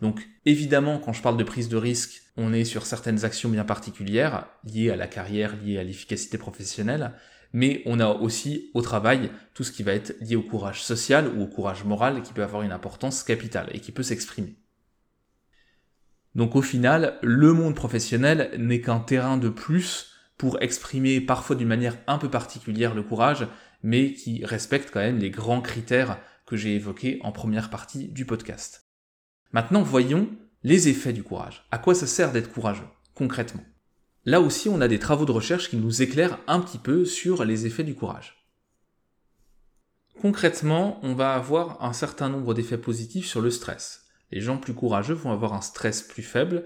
Donc 0.00 0.26
évidemment, 0.46 0.98
quand 0.98 1.12
je 1.12 1.22
parle 1.22 1.36
de 1.36 1.44
prise 1.44 1.68
de 1.68 1.76
risque, 1.76 2.22
on 2.36 2.52
est 2.52 2.64
sur 2.64 2.86
certaines 2.86 3.24
actions 3.24 3.50
bien 3.50 3.64
particulières, 3.64 4.46
liées 4.64 4.90
à 4.90 4.96
la 4.96 5.06
carrière, 5.06 5.56
liées 5.56 5.78
à 5.78 5.84
l'efficacité 5.84 6.38
professionnelle, 6.38 7.12
mais 7.52 7.82
on 7.86 8.00
a 8.00 8.08
aussi 8.08 8.70
au 8.74 8.82
travail 8.82 9.30
tout 9.54 9.64
ce 9.64 9.72
qui 9.72 9.82
va 9.82 9.92
être 9.92 10.16
lié 10.20 10.36
au 10.36 10.42
courage 10.42 10.82
social 10.82 11.28
ou 11.36 11.42
au 11.42 11.46
courage 11.46 11.84
moral 11.84 12.22
qui 12.22 12.32
peut 12.32 12.42
avoir 12.42 12.62
une 12.62 12.72
importance 12.72 13.22
capitale 13.22 13.68
et 13.72 13.80
qui 13.80 13.92
peut 13.92 14.02
s'exprimer. 14.02 14.56
Donc 16.34 16.54
au 16.54 16.62
final, 16.62 17.18
le 17.22 17.52
monde 17.52 17.74
professionnel 17.74 18.52
n'est 18.58 18.80
qu'un 18.80 19.00
terrain 19.00 19.36
de 19.36 19.48
plus 19.48 20.12
pour 20.36 20.62
exprimer 20.62 21.20
parfois 21.20 21.56
d'une 21.56 21.68
manière 21.68 21.98
un 22.06 22.18
peu 22.18 22.30
particulière 22.30 22.94
le 22.94 23.02
courage, 23.02 23.46
mais 23.82 24.12
qui 24.12 24.44
respecte 24.44 24.90
quand 24.92 25.00
même 25.00 25.18
les 25.18 25.30
grands 25.30 25.60
critères 25.60 26.18
que 26.46 26.56
j'ai 26.56 26.74
évoqués 26.74 27.18
en 27.22 27.32
première 27.32 27.70
partie 27.70 28.08
du 28.08 28.24
podcast. 28.24 28.86
Maintenant, 29.52 29.82
voyons 29.82 30.30
les 30.62 30.88
effets 30.88 31.12
du 31.12 31.22
courage. 31.22 31.66
À 31.70 31.78
quoi 31.78 31.94
ça 31.94 32.06
sert 32.06 32.32
d'être 32.32 32.52
courageux, 32.52 32.86
concrètement? 33.14 33.64
Là 34.24 34.40
aussi, 34.40 34.68
on 34.68 34.80
a 34.80 34.88
des 34.88 34.98
travaux 34.98 35.24
de 35.24 35.32
recherche 35.32 35.70
qui 35.70 35.76
nous 35.76 36.02
éclairent 36.02 36.38
un 36.46 36.60
petit 36.60 36.78
peu 36.78 37.04
sur 37.04 37.44
les 37.44 37.66
effets 37.66 37.84
du 37.84 37.94
courage. 37.94 38.40
Concrètement, 40.20 41.00
on 41.02 41.14
va 41.14 41.34
avoir 41.34 41.82
un 41.82 41.94
certain 41.94 42.28
nombre 42.28 42.52
d'effets 42.52 42.76
positifs 42.76 43.26
sur 43.26 43.40
le 43.40 43.50
stress. 43.50 44.04
Les 44.30 44.40
gens 44.40 44.58
plus 44.58 44.74
courageux 44.74 45.14
vont 45.14 45.32
avoir 45.32 45.54
un 45.54 45.62
stress 45.62 46.02
plus 46.02 46.22
faible 46.22 46.64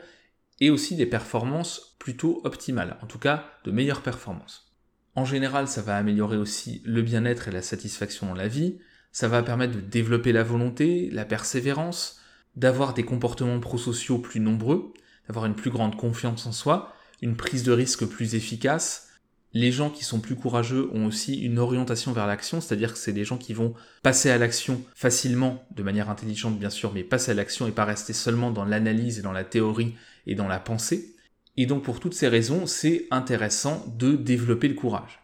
et 0.61 0.71
aussi 0.71 0.97
des 0.97 1.07
performances 1.07 1.97
plutôt 2.01 2.41
optimales, 2.45 2.99
en 3.03 3.07
tout 3.07 3.19
cas 3.19 3.45
de 3.65 3.71
meilleures 3.71 4.03
performances. 4.03 4.75
En 5.15 5.25
général, 5.25 5.69
ça 5.69 5.83
va 5.83 5.97
améliorer 5.97 6.37
aussi 6.37 6.83
le 6.85 7.03
bien-être 7.03 7.47
et 7.47 7.53
la 7.53 7.63
satisfaction 7.63 8.27
dans 8.27 8.35
la 8.35 8.49
vie, 8.49 8.79
ça 9.13 9.29
va 9.29 9.45
permettre 9.45 9.77
de 9.77 9.81
développer 9.81 10.33
la 10.33 10.43
volonté, 10.43 11.09
la 11.13 11.25
persévérance, 11.25 12.21
d'avoir 12.57 12.95
des 12.95 13.05
comportements 13.05 13.61
prosociaux 13.61 14.19
plus 14.19 14.41
nombreux, 14.41 14.93
d'avoir 15.29 15.47
une 15.47 15.55
plus 15.55 15.71
grande 15.71 15.97
confiance 15.97 16.47
en 16.47 16.53
soi, 16.53 16.93
une 17.23 17.37
prise 17.37 17.63
de 17.63 17.73
risque 17.73 18.05
plus 18.05 18.35
efficace, 18.35 19.09
Les 19.57 19.71
gens 19.71 19.89
qui 19.89 20.03
sont 20.03 20.19
plus 20.19 20.35
courageux 20.35 20.91
ont 20.93 21.07
aussi 21.07 21.37
une 21.37 21.61
orientation 21.61 22.13
vers 22.13 22.27
l'action, 22.27 22.61
c'est-à-dire 22.61 22.93
que 22.93 22.99
c'est 22.99 23.13
des 23.13 23.25
gens 23.25 23.39
qui 23.39 23.55
vont 23.55 23.75
passer 24.03 24.29
à 24.29 24.37
l'action 24.37 24.83
facilement, 24.97 25.65
de 25.71 25.85
manière 25.85 26.11
intelligente 26.11 26.59
bien 26.59 26.71
sûr, 26.71 26.93
mais 26.93 27.05
passer 27.05 27.31
à 27.31 27.35
l'action 27.35 27.69
et 27.69 27.71
pas 27.71 27.85
rester 27.85 28.13
seulement 28.13 28.51
dans 28.51 28.65
l'analyse 28.65 29.21
et 29.21 29.23
dans 29.23 29.33
la 29.33 29.45
théorie 29.45 29.95
et 30.27 30.35
dans 30.35 30.49
la 30.49 30.59
pensée. 30.59 31.15
Et 31.57 31.67
donc 31.67 31.85
pour 31.85 32.01
toutes 32.01 32.15
ces 32.15 32.27
raisons, 32.27 32.67
c'est 32.67 33.07
intéressant 33.13 33.87
de 33.97 34.17
développer 34.17 34.67
le 34.67 34.75
courage. 34.75 35.21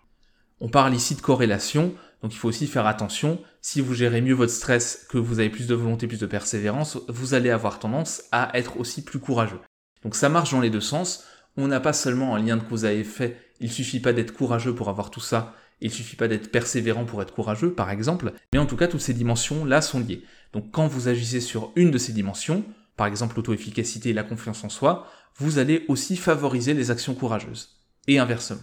On 0.61 0.69
parle 0.69 0.95
ici 0.95 1.17
de 1.17 1.21
corrélation, 1.21 1.93
donc 2.23 2.33
il 2.33 2.37
faut 2.37 2.49
aussi 2.49 2.69
faire 2.69 2.87
attention. 2.87 3.41
Si 3.63 3.81
vous 3.81 3.95
gérez 3.95 4.21
mieux 4.21 4.35
votre 4.35 4.53
stress, 4.53 5.07
que 5.11 5.19
vous 5.19 5.41
avez 5.41 5.51
plus 5.51 5.67
de 5.67 5.75
volonté, 5.75 6.07
plus 6.07 6.21
de 6.21 6.27
persévérance, 6.27 6.99
vous 7.09 7.35
allez 7.35 7.51
avoir 7.51 7.81
tendance 7.81 8.23
à 8.31 8.57
être 8.57 8.79
aussi 8.79 9.03
plus 9.03 9.19
courageux. 9.19 9.59
Donc 10.05 10.15
ça 10.15 10.29
marche 10.29 10.53
dans 10.53 10.61
les 10.61 10.71
deux 10.71 10.81
sens. 10.81 11.25
On 11.57 11.69
n'a 11.69 11.81
pas 11.81 11.93
seulement 11.93 12.35
un 12.35 12.43
lien 12.43 12.57
de 12.57 12.63
cause 12.63 12.85
à 12.85 12.93
effet 12.93 13.37
il 13.61 13.71
suffit 13.71 14.01
pas 14.01 14.13
d'être 14.13 14.33
courageux 14.33 14.75
pour 14.75 14.89
avoir 14.89 15.11
tout 15.11 15.21
ça, 15.21 15.55
il 15.81 15.91
suffit 15.91 16.17
pas 16.17 16.29
d'être 16.29 16.51
persévérant 16.51 17.05
pour 17.05 17.23
être 17.23 17.33
courageux, 17.35 17.73
par 17.73 17.91
exemple, 17.91 18.33
mais 18.53 18.59
en 18.59 18.67
tout 18.67 18.77
cas, 18.77 18.89
toutes 18.89 19.01
ces 19.01 19.15
dimensions-là 19.15 19.83
sont 19.83 20.01
liées. 20.01 20.25
Donc 20.53 20.71
quand 20.73 20.87
vous 20.87 21.09
agissez 21.09 21.41
sur 21.41 21.73
une 21.77 21.91
de 21.91 21.99
ces 21.99 22.13
dimensions, 22.13 22.65
par 22.97 23.07
exemple 23.07 23.37
l'auto-efficacité 23.37 24.11
et 24.11 24.15
la 24.15 24.25
confiance 24.25 24.65
en 24.65 24.69
soi, 24.69 25.07
vous 25.37 25.59
allez 25.59 25.85
aussi 25.89 26.17
favoriser 26.17 26.75
les 26.75 26.91
actions 26.91 27.15
courageuses. 27.15 27.77
Et 28.07 28.19
inversement. 28.19 28.63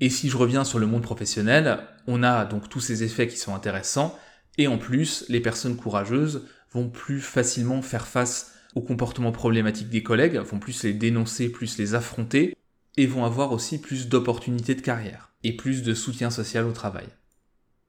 Et 0.00 0.10
si 0.10 0.28
je 0.28 0.36
reviens 0.36 0.64
sur 0.64 0.78
le 0.78 0.86
monde 0.86 1.02
professionnel, 1.02 1.78
on 2.06 2.22
a 2.22 2.44
donc 2.46 2.68
tous 2.68 2.80
ces 2.80 3.04
effets 3.04 3.28
qui 3.28 3.36
sont 3.36 3.54
intéressants, 3.54 4.18
et 4.58 4.66
en 4.66 4.78
plus, 4.78 5.24
les 5.28 5.40
personnes 5.40 5.76
courageuses 5.76 6.46
vont 6.72 6.88
plus 6.88 7.20
facilement 7.20 7.82
faire 7.82 8.06
face 8.06 8.53
aux 8.74 8.82
comportements 8.82 9.32
problématiques 9.32 9.90
des 9.90 10.02
collègues, 10.02 10.36
vont 10.36 10.58
plus 10.58 10.82
les 10.82 10.92
dénoncer, 10.92 11.48
plus 11.48 11.78
les 11.78 11.94
affronter, 11.94 12.56
et 12.96 13.06
vont 13.06 13.24
avoir 13.24 13.52
aussi 13.52 13.80
plus 13.80 14.08
d'opportunités 14.08 14.74
de 14.74 14.80
carrière 14.80 15.32
et 15.42 15.56
plus 15.56 15.82
de 15.82 15.94
soutien 15.94 16.30
social 16.30 16.66
au 16.66 16.72
travail. 16.72 17.06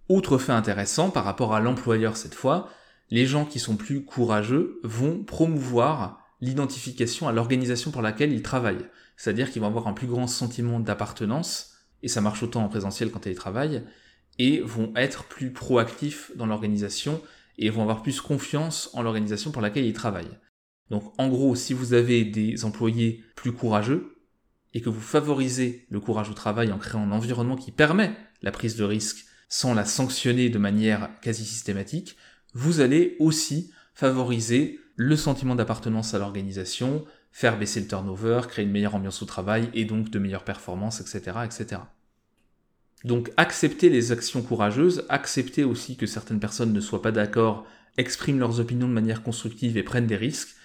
Autre 0.09 0.37
fait 0.37 0.51
intéressant 0.51 1.09
par 1.09 1.23
rapport 1.23 1.53
à 1.53 1.59
l'employeur 1.59 2.17
cette 2.17 2.35
fois, 2.35 2.69
les 3.09 3.25
gens 3.25 3.45
qui 3.45 3.59
sont 3.59 3.75
plus 3.75 4.03
courageux 4.03 4.79
vont 4.83 5.23
promouvoir 5.23 6.21
l'identification 6.41 7.27
à 7.27 7.31
l'organisation 7.31 7.91
pour 7.91 8.01
laquelle 8.01 8.33
ils 8.33 8.41
travaillent. 8.41 8.85
C'est-à-dire 9.17 9.51
qu'ils 9.51 9.61
vont 9.61 9.67
avoir 9.67 9.87
un 9.87 9.93
plus 9.93 10.07
grand 10.07 10.27
sentiment 10.27 10.79
d'appartenance, 10.79 11.73
et 12.03 12.07
ça 12.07 12.21
marche 12.21 12.43
autant 12.43 12.63
en 12.63 12.69
présentiel 12.69 13.11
quand 13.11 13.25
ils 13.25 13.35
travaillent, 13.35 13.83
et 14.37 14.59
vont 14.59 14.91
être 14.95 15.23
plus 15.25 15.51
proactifs 15.51 16.31
dans 16.35 16.45
l'organisation 16.45 17.21
et 17.57 17.69
vont 17.69 17.83
avoir 17.83 18.01
plus 18.01 18.19
confiance 18.19 18.89
en 18.93 19.01
l'organisation 19.01 19.51
pour 19.51 19.61
laquelle 19.61 19.85
ils 19.85 19.93
travaillent. 19.93 20.37
Donc 20.89 21.13
en 21.17 21.27
gros, 21.29 21.55
si 21.55 21.73
vous 21.73 21.93
avez 21.93 22.25
des 22.25 22.65
employés 22.65 23.23
plus 23.35 23.51
courageux, 23.51 24.15
et 24.75 24.81
que 24.81 24.89
vous 24.89 25.01
favorisez 25.01 25.87
le 25.89 26.01
courage 26.01 26.29
au 26.29 26.33
travail 26.33 26.71
en 26.71 26.77
créant 26.77 27.01
un 27.01 27.13
environnement 27.13 27.55
qui 27.55 27.71
permet 27.71 28.13
la 28.41 28.51
prise 28.51 28.75
de 28.75 28.83
risque 28.83 29.25
sans 29.47 29.73
la 29.73 29.85
sanctionner 29.85 30.49
de 30.49 30.57
manière 30.57 31.09
quasi 31.21 31.45
systématique, 31.45 32.17
vous 32.53 32.81
allez 32.81 33.15
aussi 33.19 33.71
favoriser 33.93 34.79
le 34.97 35.15
sentiment 35.15 35.55
d'appartenance 35.55 36.13
à 36.13 36.19
l'organisation, 36.19 37.05
faire 37.31 37.57
baisser 37.57 37.79
le 37.79 37.87
turnover, 37.87 38.41
créer 38.49 38.65
une 38.65 38.71
meilleure 38.71 38.95
ambiance 38.95 39.21
au 39.21 39.25
travail 39.25 39.69
et 39.73 39.85
donc 39.85 40.09
de 40.09 40.19
meilleures 40.19 40.43
performances, 40.43 40.99
etc., 40.99 41.37
etc. 41.45 41.81
Donc 43.05 43.31
accepter 43.37 43.89
les 43.89 44.11
actions 44.11 44.41
courageuses, 44.41 45.05
accepter 45.07 45.63
aussi 45.63 45.95
que 45.95 46.05
certaines 46.05 46.39
personnes 46.41 46.73
ne 46.73 46.81
soient 46.81 47.01
pas 47.01 47.13
d'accord, 47.13 47.65
expriment 47.97 48.39
leurs 48.39 48.59
opinions 48.59 48.89
de 48.89 48.93
manière 48.93 49.23
constructive 49.23 49.77
et 49.77 49.83
prennent 49.83 50.07
des 50.07 50.17
risques, 50.17 50.55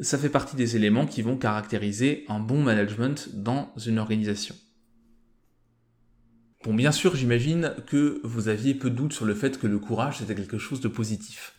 ça 0.00 0.18
fait 0.18 0.28
partie 0.28 0.56
des 0.56 0.76
éléments 0.76 1.06
qui 1.06 1.22
vont 1.22 1.36
caractériser 1.36 2.24
un 2.28 2.40
bon 2.40 2.62
management 2.62 3.30
dans 3.34 3.72
une 3.84 3.98
organisation. 3.98 4.54
Bon, 6.64 6.74
bien 6.74 6.92
sûr, 6.92 7.14
j'imagine 7.14 7.74
que 7.86 8.20
vous 8.24 8.48
aviez 8.48 8.74
peu 8.74 8.90
de 8.90 8.96
doute 8.96 9.12
sur 9.12 9.24
le 9.24 9.34
fait 9.34 9.58
que 9.58 9.66
le 9.66 9.78
courage 9.78 10.18
c'était 10.18 10.34
quelque 10.34 10.58
chose 10.58 10.80
de 10.80 10.88
positif. 10.88 11.54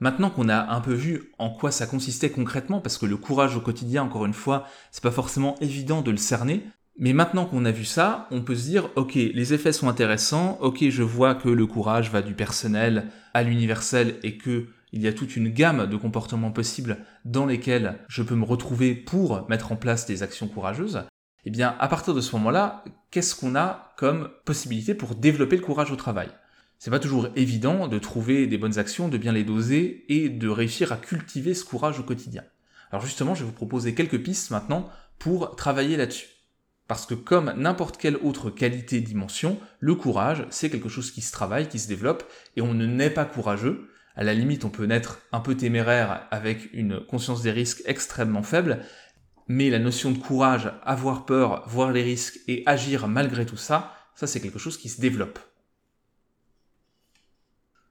Maintenant 0.00 0.30
qu'on 0.30 0.48
a 0.48 0.72
un 0.72 0.80
peu 0.80 0.94
vu 0.94 1.32
en 1.38 1.50
quoi 1.50 1.70
ça 1.70 1.86
consistait 1.86 2.30
concrètement, 2.30 2.80
parce 2.80 2.98
que 2.98 3.06
le 3.06 3.16
courage 3.16 3.56
au 3.56 3.60
quotidien, 3.60 4.02
encore 4.02 4.26
une 4.26 4.32
fois, 4.32 4.66
c'est 4.90 5.02
pas 5.02 5.10
forcément 5.10 5.56
évident 5.60 6.02
de 6.02 6.10
le 6.10 6.16
cerner, 6.16 6.64
mais 6.98 7.12
maintenant 7.12 7.46
qu'on 7.46 7.64
a 7.64 7.70
vu 7.70 7.84
ça, 7.84 8.26
on 8.30 8.42
peut 8.42 8.54
se 8.54 8.64
dire, 8.64 8.90
ok, 8.96 9.14
les 9.14 9.54
effets 9.54 9.72
sont 9.72 9.88
intéressants, 9.88 10.58
ok, 10.60 10.88
je 10.88 11.02
vois 11.02 11.34
que 11.34 11.48
le 11.48 11.66
courage 11.66 12.10
va 12.10 12.20
du 12.20 12.34
personnel 12.34 13.08
à 13.32 13.42
l'universel 13.42 14.16
et 14.22 14.36
que 14.36 14.66
il 14.92 15.02
y 15.02 15.08
a 15.08 15.12
toute 15.12 15.36
une 15.36 15.48
gamme 15.48 15.86
de 15.86 15.96
comportements 15.96 16.52
possibles 16.52 16.98
dans 17.24 17.46
lesquels 17.46 17.98
je 18.08 18.22
peux 18.22 18.34
me 18.34 18.44
retrouver 18.44 18.94
pour 18.94 19.48
mettre 19.48 19.72
en 19.72 19.76
place 19.76 20.06
des 20.06 20.22
actions 20.22 20.48
courageuses, 20.48 21.04
eh 21.44 21.50
bien, 21.50 21.74
à 21.80 21.88
partir 21.88 22.14
de 22.14 22.20
ce 22.20 22.36
moment-là, 22.36 22.84
qu'est-ce 23.10 23.34
qu'on 23.34 23.56
a 23.56 23.94
comme 23.96 24.30
possibilité 24.44 24.94
pour 24.94 25.14
développer 25.14 25.56
le 25.56 25.62
courage 25.62 25.90
au 25.90 25.96
travail? 25.96 26.28
C'est 26.78 26.90
pas 26.90 27.00
toujours 27.00 27.28
évident 27.36 27.88
de 27.88 27.98
trouver 27.98 28.46
des 28.46 28.58
bonnes 28.58 28.78
actions, 28.78 29.08
de 29.08 29.18
bien 29.18 29.32
les 29.32 29.44
doser 29.44 30.04
et 30.08 30.28
de 30.28 30.48
réussir 30.48 30.92
à 30.92 30.96
cultiver 30.96 31.54
ce 31.54 31.64
courage 31.64 31.98
au 31.98 32.02
quotidien. 32.02 32.44
Alors 32.90 33.04
justement, 33.04 33.34
je 33.34 33.40
vais 33.40 33.46
vous 33.46 33.52
proposer 33.54 33.94
quelques 33.94 34.22
pistes 34.22 34.50
maintenant 34.50 34.88
pour 35.18 35.56
travailler 35.56 35.96
là-dessus. 35.96 36.26
Parce 36.88 37.06
que 37.06 37.14
comme 37.14 37.54
n'importe 37.56 37.96
quelle 37.96 38.16
autre 38.16 38.50
qualité, 38.50 39.00
dimension, 39.00 39.58
le 39.80 39.94
courage, 39.94 40.44
c'est 40.50 40.68
quelque 40.68 40.88
chose 40.88 41.10
qui 41.10 41.22
se 41.22 41.32
travaille, 41.32 41.68
qui 41.68 41.78
se 41.78 41.88
développe, 41.88 42.24
et 42.56 42.60
on 42.60 42.74
ne 42.74 42.86
naît 42.86 43.10
pas 43.10 43.24
courageux, 43.24 43.88
à 44.14 44.24
la 44.24 44.34
limite, 44.34 44.64
on 44.64 44.70
peut 44.70 44.84
naître 44.84 45.20
un 45.32 45.40
peu 45.40 45.56
téméraire 45.56 46.26
avec 46.30 46.72
une 46.72 47.04
conscience 47.04 47.42
des 47.42 47.50
risques 47.50 47.82
extrêmement 47.86 48.42
faible, 48.42 48.84
mais 49.48 49.70
la 49.70 49.78
notion 49.78 50.10
de 50.10 50.18
courage, 50.18 50.72
avoir 50.84 51.24
peur, 51.26 51.68
voir 51.68 51.92
les 51.92 52.02
risques 52.02 52.40
et 52.48 52.62
agir 52.66 53.08
malgré 53.08 53.46
tout 53.46 53.56
ça, 53.56 53.94
ça 54.14 54.26
c'est 54.26 54.40
quelque 54.40 54.58
chose 54.58 54.76
qui 54.76 54.88
se 54.88 55.00
développe. 55.00 55.38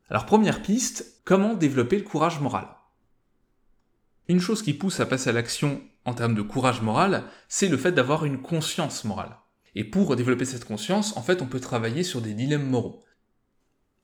Alors 0.10 0.26
première 0.26 0.62
piste, 0.62 1.22
comment 1.26 1.54
développer 1.54 1.98
le 1.98 2.04
courage 2.04 2.40
moral? 2.40 2.68
Une 4.28 4.40
chose 4.40 4.62
qui 4.62 4.74
pousse 4.74 5.00
à 5.00 5.06
passer 5.06 5.30
à 5.30 5.34
l'action 5.34 5.82
en 6.06 6.14
termes 6.14 6.36
de 6.36 6.42
courage 6.42 6.82
moral, 6.82 7.24
c'est 7.48 7.68
le 7.68 7.78
fait 7.78 7.92
d'avoir 7.92 8.26
une 8.26 8.42
conscience 8.42 9.04
morale. 9.04 9.38
Et 9.76 9.84
pour 9.84 10.16
développer 10.16 10.46
cette 10.46 10.66
conscience, 10.66 11.16
en 11.16 11.22
fait, 11.22 11.42
on 11.42 11.48
peut 11.48 11.60
travailler 11.60 12.04
sur 12.04 12.22
des 12.22 12.34
dilemmes 12.34 12.70
moraux. 12.70 13.04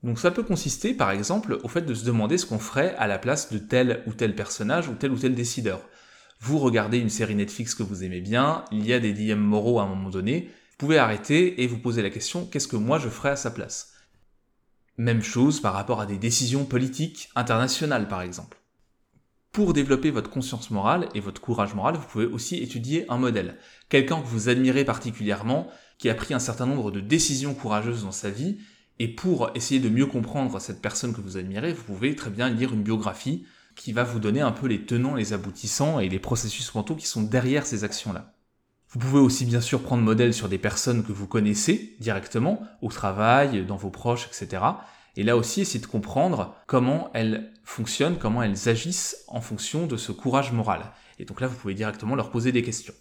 Donc 0.04 0.20
ça 0.20 0.32
peut 0.32 0.44
consister 0.44 0.94
par 0.94 1.12
exemple 1.12 1.60
au 1.64 1.68
fait 1.68 1.82
de 1.82 1.94
se 1.94 2.06
demander 2.06 2.38
ce 2.38 2.46
qu'on 2.46 2.60
ferait 2.60 2.96
à 2.98 3.08
la 3.08 3.18
place 3.18 3.52
de 3.52 3.58
tel 3.58 4.04
ou 4.06 4.14
tel 4.14 4.36
personnage 4.36 4.88
ou 4.88 4.94
tel 4.94 5.12
ou 5.12 5.18
tel 5.18 5.34
décideur. 5.34 5.82
Vous 6.40 6.60
regardez 6.60 7.00
une 7.00 7.10
série 7.10 7.36
Netflix 7.36 7.74
que 7.74 7.84
vous 7.84 8.04
aimez 8.04 8.22
bien, 8.22 8.64
il 8.72 8.86
y 8.86 8.94
a 8.94 9.00
des 9.00 9.14
dilemmes 9.14 9.40
moraux 9.40 9.80
à 9.80 9.84
un 9.84 9.88
moment 9.88 10.10
donné, 10.10 10.52
vous 10.72 10.78
pouvez 10.78 11.00
arrêter 11.00 11.64
et 11.64 11.68
vous 11.68 11.80
poser 11.80 12.04
la 12.04 12.12
question 12.12 12.46
qu'est-ce 12.46 12.68
que 12.68 12.76
moi 12.76 13.00
je 13.00 13.10
ferais 13.10 13.32
à 13.32 13.36
sa 13.36 13.50
place? 13.50 13.94
Même 14.98 15.24
chose 15.24 15.60
par 15.62 15.74
rapport 15.74 16.00
à 16.00 16.06
des 16.06 16.18
décisions 16.18 16.66
politiques 16.66 17.30
internationales 17.36 18.08
par 18.08 18.22
exemple. 18.22 18.58
Pour 19.52 19.74
développer 19.74 20.12
votre 20.12 20.30
conscience 20.30 20.70
morale 20.70 21.10
et 21.16 21.20
votre 21.20 21.42
courage 21.42 21.74
moral, 21.74 21.96
vous 21.96 22.08
pouvez 22.08 22.28
aussi 22.28 22.58
étudier 22.58 23.06
un 23.10 23.18
modèle. 23.18 23.58
Quelqu'un 23.90 24.22
que 24.22 24.28
vous 24.28 24.50
admirez 24.50 24.86
particulièrement, 24.86 25.68
qui 25.98 26.10
a 26.12 26.14
pris 26.14 26.36
un 26.36 26.40
certain 26.40 26.68
nombre 26.68 26.92
de 26.92 27.00
décisions 27.00 27.56
courageuses 27.56 28.04
dans 28.04 28.12
sa 28.12 28.30
vie 28.30 28.60
et 29.00 29.08
pour 29.08 29.52
essayer 29.56 29.80
de 29.80 29.90
mieux 29.90 30.08
comprendre 30.08 30.60
cette 30.60 30.82
personne 30.82 31.14
que 31.14 31.22
vous 31.22 31.38
admirez, 31.38 31.74
vous 31.74 31.84
pouvez 31.84 32.16
très 32.16 32.30
bien 32.30 32.50
lire 32.50 32.74
une 32.74 32.84
biographie 32.84 33.46
qui 33.76 33.94
va 33.94 34.04
vous 34.04 34.20
donner 34.20 34.42
un 34.42 34.52
peu 34.52 34.68
les 34.68 34.86
tenants, 34.86 35.16
les 35.16 35.34
aboutissants 35.34 36.00
et 36.00 36.10
les 36.10 36.20
processus 36.20 36.74
mentaux 36.74 36.96
qui 36.96 37.06
sont 37.06 37.22
derrière 37.22 37.66
ces 37.66 37.84
actions-là. 37.84 38.34
Vous 38.90 39.00
pouvez 39.00 39.20
aussi 39.20 39.46
bien 39.46 39.62
sûr 39.62 39.84
prendre 39.84 40.02
modèle 40.02 40.34
sur 40.34 40.50
des 40.50 40.58
personnes 40.58 41.04
que 41.04 41.12
vous 41.12 41.28
connaissez 41.28 41.96
directement, 42.00 42.62
au 42.82 42.90
travail, 42.90 43.66
dans 43.66 43.76
vos 43.76 43.92
proches, 43.92 44.28
etc. 44.28 44.64
Et 45.16 45.24
là 45.24 45.36
aussi, 45.38 45.62
essayer 45.62 45.80
de 45.80 45.86
comprendre 45.86 46.56
comment 46.66 47.12
elles 47.14 47.52
fonctionnent, 47.64 48.18
comment 48.18 48.42
elles 48.42 48.70
agissent 48.70 49.26
en 49.28 49.42
fonction 49.42 49.86
de 49.86 49.98
ce 49.98 50.12
courage 50.12 50.54
moral. 50.54 50.92
Et 51.20 51.26
donc 51.26 51.42
là, 51.42 51.48
vous 51.48 51.56
pouvez 51.56 51.74
directement 51.74 52.16
leur 52.16 52.32
poser 52.32 52.52
des 52.52 52.64
questions. 52.64 52.94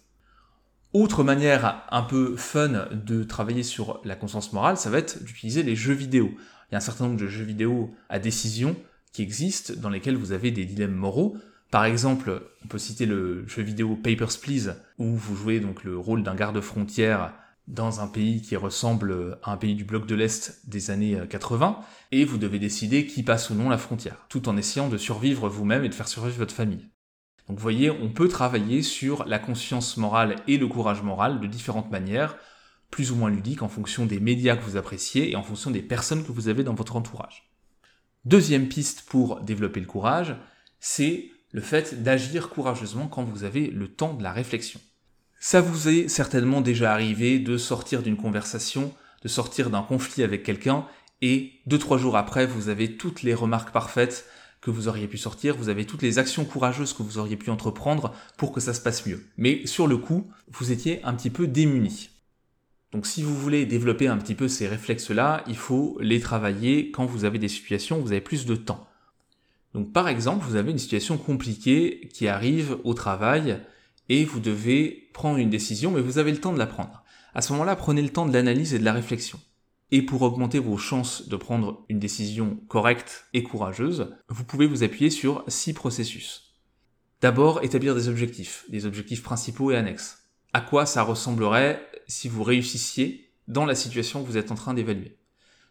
Autre 0.93 1.23
manière 1.23 1.85
un 1.91 2.01
peu 2.01 2.37
fun 2.37 2.87
de 2.91 3.23
travailler 3.23 3.63
sur 3.63 3.99
la 4.05 4.15
conscience 4.15 4.53
morale, 4.53 4.77
ça 4.77 4.89
va 4.89 4.99
être 4.99 5.23
d'utiliser 5.23 5.61
les 5.61 5.75
jeux 5.75 5.93
vidéo. 5.93 6.31
Il 6.69 6.73
y 6.73 6.75
a 6.75 6.77
un 6.77 6.81
certain 6.81 7.05
nombre 7.05 7.19
de 7.19 7.27
jeux 7.27 7.43
vidéo 7.43 7.93
à 8.09 8.19
décision 8.19 8.75
qui 9.11 9.21
existent 9.21 9.73
dans 9.77 9.89
lesquels 9.89 10.15
vous 10.15 10.31
avez 10.31 10.51
des 10.51 10.65
dilemmes 10.65 10.95
moraux. 10.95 11.37
Par 11.71 11.83
exemple, 11.83 12.41
on 12.63 12.67
peut 12.67 12.77
citer 12.77 13.05
le 13.05 13.45
jeu 13.47 13.61
vidéo 13.63 13.95
Papers, 13.95 14.39
Please, 14.41 14.75
où 14.97 15.15
vous 15.15 15.35
jouez 15.35 15.59
donc 15.59 15.83
le 15.83 15.97
rôle 15.97 16.23
d'un 16.23 16.35
garde-frontière 16.35 17.33
dans 17.67 17.99
un 17.99 18.07
pays 18.07 18.41
qui 18.41 18.55
ressemble 18.55 19.37
à 19.43 19.51
un 19.51 19.57
pays 19.57 19.75
du 19.75 19.83
bloc 19.83 20.07
de 20.07 20.15
l'Est 20.15 20.61
des 20.67 20.89
années 20.89 21.19
80, 21.29 21.79
et 22.13 22.23
vous 22.23 22.37
devez 22.37 22.59
décider 22.59 23.05
qui 23.05 23.23
passe 23.23 23.49
ou 23.49 23.55
non 23.55 23.67
la 23.67 23.77
frontière, 23.77 24.25
tout 24.29 24.47
en 24.47 24.55
essayant 24.55 24.87
de 24.87 24.97
survivre 24.97 25.49
vous-même 25.49 25.83
et 25.83 25.89
de 25.89 25.93
faire 25.93 26.07
survivre 26.07 26.37
votre 26.37 26.55
famille. 26.55 26.87
Donc 27.47 27.57
vous 27.57 27.63
voyez, 27.63 27.89
on 27.89 28.09
peut 28.09 28.27
travailler 28.27 28.81
sur 28.81 29.25
la 29.25 29.39
conscience 29.39 29.97
morale 29.97 30.35
et 30.47 30.57
le 30.57 30.67
courage 30.67 31.01
moral 31.01 31.39
de 31.39 31.47
différentes 31.47 31.91
manières, 31.91 32.35
plus 32.91 33.11
ou 33.11 33.15
moins 33.15 33.29
ludiques 33.29 33.61
en 33.61 33.69
fonction 33.69 34.05
des 34.05 34.19
médias 34.19 34.57
que 34.57 34.63
vous 34.63 34.77
appréciez 34.77 35.31
et 35.31 35.35
en 35.35 35.43
fonction 35.43 35.71
des 35.71 35.81
personnes 35.81 36.25
que 36.25 36.31
vous 36.31 36.49
avez 36.49 36.63
dans 36.63 36.73
votre 36.73 36.95
entourage. 36.95 37.49
Deuxième 38.25 38.67
piste 38.67 39.03
pour 39.03 39.39
développer 39.41 39.79
le 39.79 39.85
courage, 39.85 40.35
c'est 40.79 41.31
le 41.51 41.61
fait 41.61 42.03
d'agir 42.03 42.49
courageusement 42.49 43.07
quand 43.07 43.23
vous 43.23 43.45
avez 43.45 43.67
le 43.67 43.87
temps 43.87 44.13
de 44.13 44.23
la 44.23 44.33
réflexion. 44.33 44.81
Ça 45.39 45.61
vous 45.61 45.87
est 45.87 46.07
certainement 46.07 46.61
déjà 46.61 46.91
arrivé 46.91 47.39
de 47.39 47.57
sortir 47.57 48.01
d'une 48.01 48.17
conversation, 48.17 48.93
de 49.21 49.27
sortir 49.27 49.69
d'un 49.69 49.83
conflit 49.83 50.23
avec 50.23 50.43
quelqu'un, 50.43 50.85
et 51.21 51.53
deux, 51.65 51.79
trois 51.79 51.97
jours 51.97 52.17
après, 52.17 52.45
vous 52.45 52.69
avez 52.69 52.97
toutes 52.97 53.23
les 53.23 53.33
remarques 53.33 53.71
parfaites 53.71 54.25
vous 54.71 54.87
auriez 54.87 55.07
pu 55.07 55.17
sortir, 55.17 55.55
vous 55.55 55.69
avez 55.69 55.85
toutes 55.85 56.01
les 56.01 56.19
actions 56.19 56.45
courageuses 56.45 56.93
que 56.93 57.03
vous 57.03 57.17
auriez 57.17 57.37
pu 57.37 57.49
entreprendre 57.49 58.13
pour 58.37 58.51
que 58.51 58.59
ça 58.59 58.73
se 58.73 58.81
passe 58.81 59.05
mieux. 59.05 59.25
Mais 59.37 59.65
sur 59.65 59.87
le 59.87 59.97
coup, 59.97 60.27
vous 60.51 60.71
étiez 60.71 61.03
un 61.03 61.13
petit 61.13 61.29
peu 61.29 61.47
démuni. 61.47 62.09
Donc 62.91 63.05
si 63.05 63.21
vous 63.21 63.35
voulez 63.35 63.65
développer 63.65 64.07
un 64.07 64.17
petit 64.17 64.35
peu 64.35 64.47
ces 64.47 64.67
réflexes-là, 64.67 65.43
il 65.47 65.57
faut 65.57 65.97
les 65.99 66.19
travailler 66.19 66.91
quand 66.91 67.05
vous 67.05 67.25
avez 67.25 67.39
des 67.39 67.49
situations 67.49 67.99
où 67.99 68.01
vous 68.01 68.11
avez 68.11 68.21
plus 68.21 68.45
de 68.45 68.55
temps. 68.55 68.87
Donc 69.73 69.91
par 69.91 70.07
exemple, 70.07 70.45
vous 70.47 70.55
avez 70.55 70.71
une 70.71 70.77
situation 70.77 71.17
compliquée 71.17 72.09
qui 72.13 72.27
arrive 72.27 72.77
au 72.83 72.93
travail 72.93 73.59
et 74.09 74.23
vous 74.23 74.39
devez 74.39 75.09
prendre 75.13 75.37
une 75.37 75.49
décision, 75.49 75.91
mais 75.91 76.01
vous 76.01 76.17
avez 76.17 76.31
le 76.31 76.39
temps 76.39 76.53
de 76.53 76.59
la 76.59 76.67
prendre. 76.67 77.03
À 77.33 77.41
ce 77.41 77.51
moment-là, 77.53 77.75
prenez 77.75 78.01
le 78.01 78.09
temps 78.09 78.25
de 78.25 78.33
l'analyse 78.33 78.73
et 78.73 78.79
de 78.79 78.85
la 78.85 78.93
réflexion. 78.93 79.39
Et 79.91 80.01
pour 80.01 80.21
augmenter 80.21 80.59
vos 80.59 80.77
chances 80.77 81.29
de 81.29 81.35
prendre 81.37 81.85
une 81.87 81.99
décision 81.99 82.57
correcte 82.67 83.25
et 83.33 83.43
courageuse, 83.43 84.15
vous 84.27 84.43
pouvez 84.43 84.67
vous 84.67 84.83
appuyer 84.83 85.09
sur 85.09 85.45
six 85.47 85.73
processus. 85.73 86.55
D'abord, 87.21 87.63
établir 87.63 87.95
des 87.95 88.09
objectifs, 88.09 88.65
des 88.69 88.85
objectifs 88.85 89.23
principaux 89.23 89.71
et 89.71 89.77
annexes. 89.77 90.29
À 90.53 90.61
quoi 90.61 90.85
ça 90.85 91.03
ressemblerait 91.03 91.81
si 92.07 92.27
vous 92.27 92.43
réussissiez 92.43 93.31
dans 93.47 93.65
la 93.65 93.75
situation 93.75 94.21
que 94.21 94.27
vous 94.27 94.37
êtes 94.37 94.51
en 94.51 94.55
train 94.55 94.73
d'évaluer? 94.73 95.17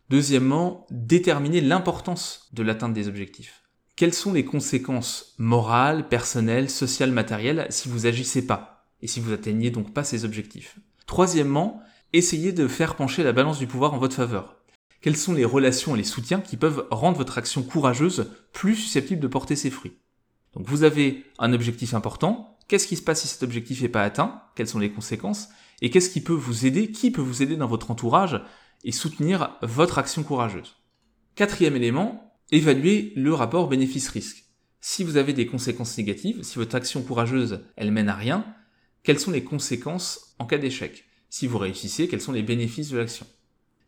Deuxièmement, 0.09 0.87
déterminer 0.91 1.61
l'importance 1.61 2.49
de 2.53 2.63
l'atteinte 2.63 2.95
des 2.95 3.09
objectifs. 3.09 3.63
Quelles 3.97 4.15
sont 4.15 4.33
les 4.33 4.45
conséquences 4.45 5.35
morales, 5.39 6.09
personnelles, 6.09 6.71
sociales, 6.71 7.13
matérielles 7.13 7.67
si 7.71 7.89
vous 7.89 8.07
agissez 8.07 8.47
pas 8.47 8.87
et 9.03 9.07
si 9.07 9.21
vous 9.21 9.33
atteignez 9.33 9.71
donc 9.71 9.93
pas 9.93 10.05
ces 10.05 10.25
objectifs? 10.25 10.79
Troisièmement, 11.07 11.81
essayez 12.13 12.53
de 12.53 12.69
faire 12.69 12.97
pencher 12.97 13.23
la 13.23 13.33
balance 13.33 13.59
du 13.59 13.67
pouvoir 13.67 13.95
en 13.95 13.99
votre 13.99 14.17
faveur. 14.17 14.57
Quelles 15.01 15.17
sont 15.17 15.35
les 15.35 15.45
relations 15.45 15.95
et 15.95 15.99
les 15.99 16.05
soutiens 16.05 16.41
qui 16.41 16.57
peuvent 16.57 16.87
rendre 16.91 17.19
votre 17.19 17.39
action 17.39 17.63
courageuse 17.63 18.33
plus 18.53 18.75
susceptible 18.75 19.21
de 19.21 19.29
porter 19.29 19.57
ses 19.57 19.71
fruits? 19.71 19.99
Donc 20.55 20.67
vous 20.69 20.83
avez 20.83 21.25
un 21.39 21.53
objectif 21.53 21.95
important, 21.95 22.59
qu'est-ce 22.69 22.87
qui 22.87 22.97
se 22.97 23.03
passe 23.03 23.23
si 23.23 23.29
cet 23.29 23.43
objectif 23.43 23.83
n'est 23.83 23.89
pas 23.89 24.03
atteint? 24.03 24.43
Quelles 24.55 24.69
sont 24.69 24.79
les 24.79 24.91
conséquences? 24.91 25.49
Et 25.83 25.91
qu'est-ce 25.91 26.11
qui 26.11 26.23
peut 26.23 26.33
vous 26.33 26.67
aider? 26.67 26.91
Qui 26.91 27.11
peut 27.11 27.21
vous 27.21 27.43
aider 27.43 27.57
dans 27.57 27.67
votre 27.67 27.91
entourage 27.91 28.43
et 28.83 28.93
soutenir 28.93 29.57
votre 29.63 29.99
action 29.99 30.23
courageuse? 30.23 30.77
Quatrième 31.35 31.77
élément, 31.77 32.41
évaluer 32.51 33.13
le 33.17 33.35
rapport 33.35 33.69
bénéfice-risque. 33.69 34.45
Si 34.81 35.05
vous 35.05 35.19
avez 35.19 35.35
des 35.35 35.47
conséquences 35.47 35.99
négatives, 35.99 36.43
si 36.43 36.57
votre 36.57 36.77
action 36.77 37.03
courageuse, 37.03 37.65
elle 37.77 37.91
mène 37.91 38.09
à 38.09 38.15
rien, 38.15 38.47
quelles 39.03 39.21
sont 39.21 39.31
les 39.31 39.45
conséquences 39.45 40.35
en 40.39 40.47
cas 40.47 40.59
d'échec? 40.59 41.05
Si 41.39 41.47
vous 41.47 41.59
réussissez, 41.59 42.09
quels 42.09 42.23
sont 42.23 42.33
les 42.33 42.43
bénéfices 42.43 42.89
de 42.89 42.97
l'action? 42.97 43.27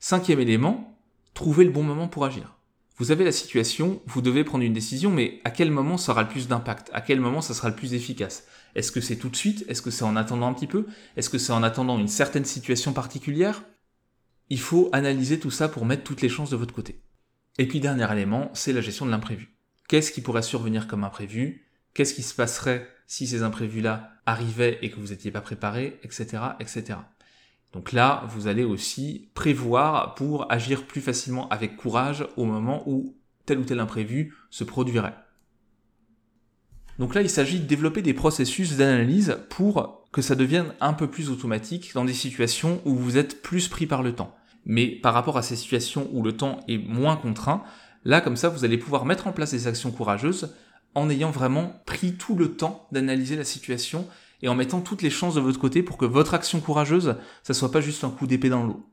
Cinquième 0.01 0.39
élément, 0.39 1.01
trouver 1.33 1.65
le 1.65 1.71
bon 1.71 1.83
moment 1.83 2.07
pour 2.07 2.27
agir. 2.27 2.59
Vous 2.99 3.11
avez 3.11 3.25
la 3.25 3.33
situation, 3.33 4.03
vous 4.05 4.21
devez 4.21 4.45
prendre 4.45 4.65
une 4.65 4.75
décision, 4.75 5.11
mais 5.11 5.41
à 5.45 5.51
quel 5.51 5.71
moment 5.71 5.97
ça 5.97 6.13
aura 6.13 6.25
le 6.25 6.29
plus 6.29 6.47
d'impact? 6.47 6.91
À 6.93 7.01
quel 7.01 7.21
moment 7.21 7.41
ça 7.41 7.55
sera 7.55 7.71
le 7.71 7.75
plus 7.75 7.95
efficace? 7.95 8.45
Est-ce 8.75 8.93
que 8.93 9.01
c'est 9.01 9.17
tout 9.17 9.31
de 9.31 9.37
suite? 9.37 9.65
Est-ce 9.67 9.81
que 9.81 9.91
c'est 9.91 10.05
en 10.05 10.15
attendant 10.15 10.47
un 10.47 10.53
petit 10.53 10.67
peu? 10.67 10.85
Est-ce 11.17 11.31
que 11.31 11.39
c'est 11.39 11.55
en 11.55 11.63
attendant 11.63 11.99
une 11.99 12.07
certaine 12.07 12.45
situation 12.45 12.93
particulière? 12.93 13.65
Il 14.51 14.61
faut 14.61 14.91
analyser 14.93 15.41
tout 15.41 15.51
ça 15.51 15.71
pour 15.71 15.87
mettre 15.87 16.05
toutes 16.05 16.21
les 16.21 16.29
chances 16.29 16.51
de 16.51 16.57
votre 16.57 16.75
côté. 16.75 17.01
Et 17.57 17.67
puis 17.67 17.81
dernier 17.81 18.13
élément, 18.13 18.51
c'est 18.53 18.75
la 18.75 18.83
gestion 18.83 19.07
de 19.07 19.11
l'imprévu. 19.11 19.57
Qu'est-ce 19.89 20.13
qui 20.13 20.21
pourrait 20.21 20.43
survenir 20.43 20.87
comme 20.87 21.03
imprévu? 21.03 21.65
Qu'est-ce 21.95 22.13
qui 22.13 22.23
se 22.23 22.35
passerait 22.35 22.87
si 23.07 23.27
ces 23.27 23.43
imprévus-là 23.43 24.13
arrivaient 24.27 24.79
et 24.83 24.91
que 24.91 25.01
vous 25.01 25.13
n'étiez 25.13 25.31
pas 25.31 25.41
préparé, 25.41 25.99
etc., 26.03 26.43
etc. 26.61 26.99
Donc 27.73 27.93
là, 27.93 28.25
vous 28.29 28.47
allez 28.47 28.65
aussi 28.65 29.29
prévoir 29.35 30.15
pour 30.15 30.51
agir 30.51 30.87
plus 30.87 31.01
facilement 31.01 31.49
avec 31.49 31.77
courage 31.77 32.27
au 32.37 32.45
moment 32.45 32.83
où 32.87 33.15
tel 33.45 33.59
ou 33.59 33.65
tel 33.65 33.81
imprévu 33.81 34.35
se 34.51 34.65
produirait. 34.65 35.15
Donc 36.99 37.15
là, 37.15 37.23
il 37.23 37.31
s'agit 37.31 37.61
de 37.61 37.67
développer 37.67 38.03
des 38.03 38.15
processus 38.15 38.77
d'analyse 38.77 39.39
pour 39.51 40.05
que 40.13 40.23
ça 40.23 40.35
devienne 40.35 40.75
un 40.81 40.93
peu 40.93 41.07
plus 41.07 41.31
automatique 41.31 41.93
dans 41.95 42.05
des 42.05 42.15
situations 42.15 42.81
où 42.85 42.95
vous 42.95 43.19
êtes 43.19 43.43
plus 43.43 43.69
pris 43.69 43.87
par 43.87 44.03
le 44.03 44.15
temps. 44.15 44.35
Mais 44.65 44.87
par 44.87 45.15
rapport 45.15 45.39
à 45.39 45.43
ces 45.43 45.57
situations 45.57 46.09
où 46.13 46.23
le 46.23 46.37
temps 46.37 46.61
est 46.67 46.79
moins 46.79 47.17
contraint, 47.17 47.63
là, 48.05 48.21
comme 48.21 48.37
ça, 48.37 48.49
vous 48.49 48.65
allez 48.65 48.79
pouvoir 48.79 49.05
mettre 49.05 49.27
en 49.27 49.33
place 49.33 49.53
des 49.53 49.67
actions 49.67 49.91
courageuses 49.91 50.55
en 50.95 51.09
ayant 51.09 51.31
vraiment 51.31 51.83
pris 51.87 52.15
tout 52.15 52.35
le 52.35 52.53
temps 52.53 52.89
d'analyser 52.91 53.37
la 53.37 53.45
situation 53.45 54.07
et 54.43 54.49
en 54.49 54.55
mettant 54.55 54.81
toutes 54.81 55.03
les 55.03 55.11
chances 55.11 55.35
de 55.35 55.41
votre 55.41 55.59
côté 55.59 55.83
pour 55.83 55.97
que 55.97 56.05
votre 56.05 56.35
action 56.35 56.61
courageuse, 56.61 57.17
ça 57.43 57.55
soit 57.55 57.73
pas 57.73 57.81
juste 57.81 58.05
un 58.05 58.11
coup 58.11 58.27
d'épée 58.27 58.49
dans 58.49 58.65
l'eau. 58.65 58.87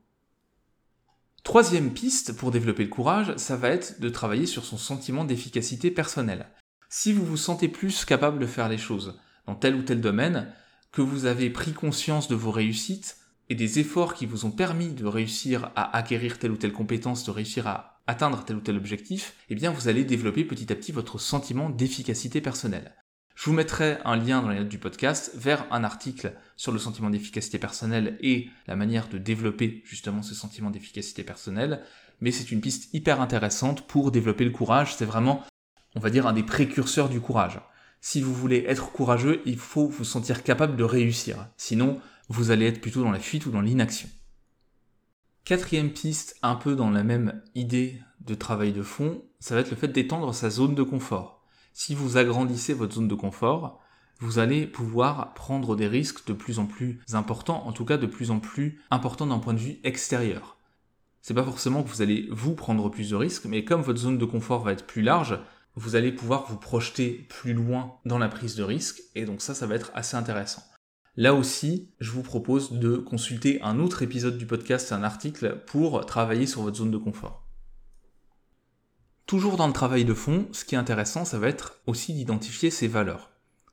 Troisième 1.44 1.92
piste 1.92 2.36
pour 2.36 2.50
développer 2.50 2.82
le 2.82 2.90
courage, 2.90 3.36
ça 3.36 3.56
va 3.56 3.68
être 3.68 4.00
de 4.00 4.08
travailler 4.08 4.46
sur 4.46 4.64
son 4.64 4.76
sentiment 4.76 5.24
d'efficacité 5.24 5.92
personnelle. 5.92 6.48
Si 6.88 7.12
vous 7.12 7.24
vous 7.24 7.36
sentez 7.36 7.68
plus 7.68 8.04
capable 8.04 8.40
de 8.40 8.46
faire 8.46 8.68
les 8.68 8.78
choses 8.78 9.18
dans 9.46 9.54
tel 9.54 9.76
ou 9.76 9.82
tel 9.82 10.00
domaine, 10.00 10.52
que 10.90 11.02
vous 11.02 11.26
avez 11.26 11.50
pris 11.50 11.72
conscience 11.72 12.26
de 12.26 12.34
vos 12.34 12.50
réussites 12.50 13.18
et 13.48 13.54
des 13.54 13.78
efforts 13.78 14.14
qui 14.14 14.26
vous 14.26 14.44
ont 14.44 14.50
permis 14.50 14.88
de 14.88 15.06
réussir 15.06 15.70
à 15.76 15.96
acquérir 15.96 16.38
telle 16.38 16.50
ou 16.50 16.56
telle 16.56 16.72
compétence, 16.72 17.24
de 17.24 17.30
réussir 17.30 17.68
à 17.68 18.00
atteindre 18.08 18.44
tel 18.44 18.56
ou 18.56 18.60
tel 18.60 18.76
objectif, 18.76 19.34
eh 19.48 19.54
bien 19.54 19.70
vous 19.70 19.88
allez 19.88 20.04
développer 20.04 20.44
petit 20.44 20.72
à 20.72 20.76
petit 20.76 20.92
votre 20.92 21.18
sentiment 21.18 21.70
d'efficacité 21.70 22.40
personnelle. 22.40 22.94
Je 23.36 23.44
vous 23.44 23.52
mettrai 23.52 23.98
un 24.06 24.16
lien 24.16 24.40
dans 24.40 24.48
les 24.48 24.58
notes 24.58 24.70
du 24.70 24.78
podcast 24.78 25.30
vers 25.34 25.66
un 25.70 25.84
article 25.84 26.32
sur 26.56 26.72
le 26.72 26.78
sentiment 26.78 27.10
d'efficacité 27.10 27.58
personnelle 27.58 28.16
et 28.22 28.48
la 28.66 28.76
manière 28.76 29.08
de 29.10 29.18
développer 29.18 29.82
justement 29.84 30.22
ce 30.22 30.34
sentiment 30.34 30.70
d'efficacité 30.70 31.22
personnelle. 31.22 31.82
Mais 32.22 32.30
c'est 32.30 32.50
une 32.50 32.62
piste 32.62 32.94
hyper 32.94 33.20
intéressante 33.20 33.86
pour 33.86 34.10
développer 34.10 34.46
le 34.46 34.52
courage. 34.52 34.96
C'est 34.96 35.04
vraiment, 35.04 35.44
on 35.94 36.00
va 36.00 36.08
dire, 36.08 36.26
un 36.26 36.32
des 36.32 36.44
précurseurs 36.44 37.10
du 37.10 37.20
courage. 37.20 37.60
Si 38.00 38.22
vous 38.22 38.32
voulez 38.32 38.64
être 38.66 38.90
courageux, 38.90 39.42
il 39.44 39.58
faut 39.58 39.86
vous 39.86 40.04
sentir 40.04 40.42
capable 40.42 40.74
de 40.74 40.84
réussir. 40.84 41.46
Sinon, 41.58 42.00
vous 42.30 42.50
allez 42.50 42.64
être 42.64 42.80
plutôt 42.80 43.02
dans 43.02 43.12
la 43.12 43.20
fuite 43.20 43.44
ou 43.44 43.50
dans 43.50 43.60
l'inaction. 43.60 44.08
Quatrième 45.44 45.90
piste, 45.90 46.36
un 46.40 46.54
peu 46.54 46.74
dans 46.74 46.90
la 46.90 47.04
même 47.04 47.42
idée 47.54 48.00
de 48.22 48.34
travail 48.34 48.72
de 48.72 48.82
fond, 48.82 49.22
ça 49.40 49.54
va 49.54 49.60
être 49.60 49.70
le 49.70 49.76
fait 49.76 49.88
d'étendre 49.88 50.34
sa 50.34 50.48
zone 50.48 50.74
de 50.74 50.82
confort. 50.82 51.45
Si 51.78 51.94
vous 51.94 52.16
agrandissez 52.16 52.72
votre 52.72 52.94
zone 52.94 53.06
de 53.06 53.14
confort, 53.14 53.82
vous 54.20 54.38
allez 54.38 54.66
pouvoir 54.66 55.34
prendre 55.34 55.76
des 55.76 55.86
risques 55.86 56.26
de 56.26 56.32
plus 56.32 56.58
en 56.58 56.64
plus 56.64 57.02
importants, 57.12 57.66
en 57.66 57.72
tout 57.72 57.84
cas 57.84 57.98
de 57.98 58.06
plus 58.06 58.30
en 58.30 58.40
plus 58.40 58.80
importants 58.90 59.26
d'un 59.26 59.38
point 59.38 59.52
de 59.52 59.58
vue 59.58 59.76
extérieur. 59.84 60.56
C'est 61.20 61.34
pas 61.34 61.44
forcément 61.44 61.82
que 61.82 61.90
vous 61.90 62.00
allez 62.00 62.28
vous 62.30 62.54
prendre 62.54 62.88
plus 62.88 63.10
de 63.10 63.14
risques, 63.14 63.44
mais 63.44 63.62
comme 63.62 63.82
votre 63.82 63.98
zone 63.98 64.16
de 64.16 64.24
confort 64.24 64.62
va 64.62 64.72
être 64.72 64.86
plus 64.86 65.02
large, 65.02 65.38
vous 65.74 65.96
allez 65.96 66.12
pouvoir 66.12 66.46
vous 66.48 66.56
projeter 66.56 67.26
plus 67.28 67.52
loin 67.52 67.98
dans 68.06 68.18
la 68.18 68.28
prise 68.28 68.56
de 68.56 68.62
risque, 68.62 69.02
et 69.14 69.26
donc 69.26 69.42
ça, 69.42 69.54
ça 69.54 69.66
va 69.66 69.74
être 69.74 69.92
assez 69.94 70.16
intéressant. 70.16 70.62
Là 71.16 71.34
aussi, 71.34 71.90
je 72.00 72.10
vous 72.10 72.22
propose 72.22 72.72
de 72.72 72.96
consulter 72.96 73.60
un 73.60 73.80
autre 73.80 74.00
épisode 74.00 74.38
du 74.38 74.46
podcast, 74.46 74.92
un 74.92 75.02
article, 75.02 75.62
pour 75.66 76.06
travailler 76.06 76.46
sur 76.46 76.62
votre 76.62 76.78
zone 76.78 76.90
de 76.90 76.96
confort. 76.96 77.45
Toujours 79.26 79.56
dans 79.56 79.66
le 79.66 79.72
travail 79.72 80.04
de 80.04 80.14
fond, 80.14 80.46
ce 80.52 80.64
qui 80.64 80.74
est 80.74 80.78
intéressant, 80.78 81.24
ça 81.24 81.38
va 81.38 81.48
être 81.48 81.80
aussi 81.86 82.14
d'identifier 82.14 82.70
ses 82.70 82.88
valeurs. 82.88 83.30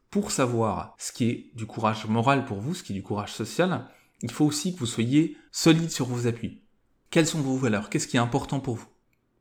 Pour 0.10 0.32
savoir 0.32 0.96
ce 0.98 1.12
qui 1.12 1.30
est 1.30 1.52
du 1.56 1.66
courage 1.66 2.06
moral 2.06 2.46
pour 2.46 2.60
vous, 2.60 2.74
ce 2.74 2.84
qui 2.84 2.94
est 2.94 2.96
du 2.96 3.04
courage 3.04 3.34
social, 3.34 3.88
il 4.22 4.32
faut 4.32 4.46
aussi 4.46 4.74
que 4.74 4.80
vous 4.80 4.86
soyez 4.86 5.38
solide 5.52 5.92
sur 5.92 6.06
vos 6.06 6.28
appuis. 6.28 6.62
Quelles 7.10 7.28
sont 7.28 7.42
vos 7.42 7.58
valeurs? 7.58 7.90
Qu'est-ce 7.90 8.08
qui 8.08 8.18
est 8.18 8.22
important 8.22 8.60
pour 8.60 8.76
vous? 8.76 8.88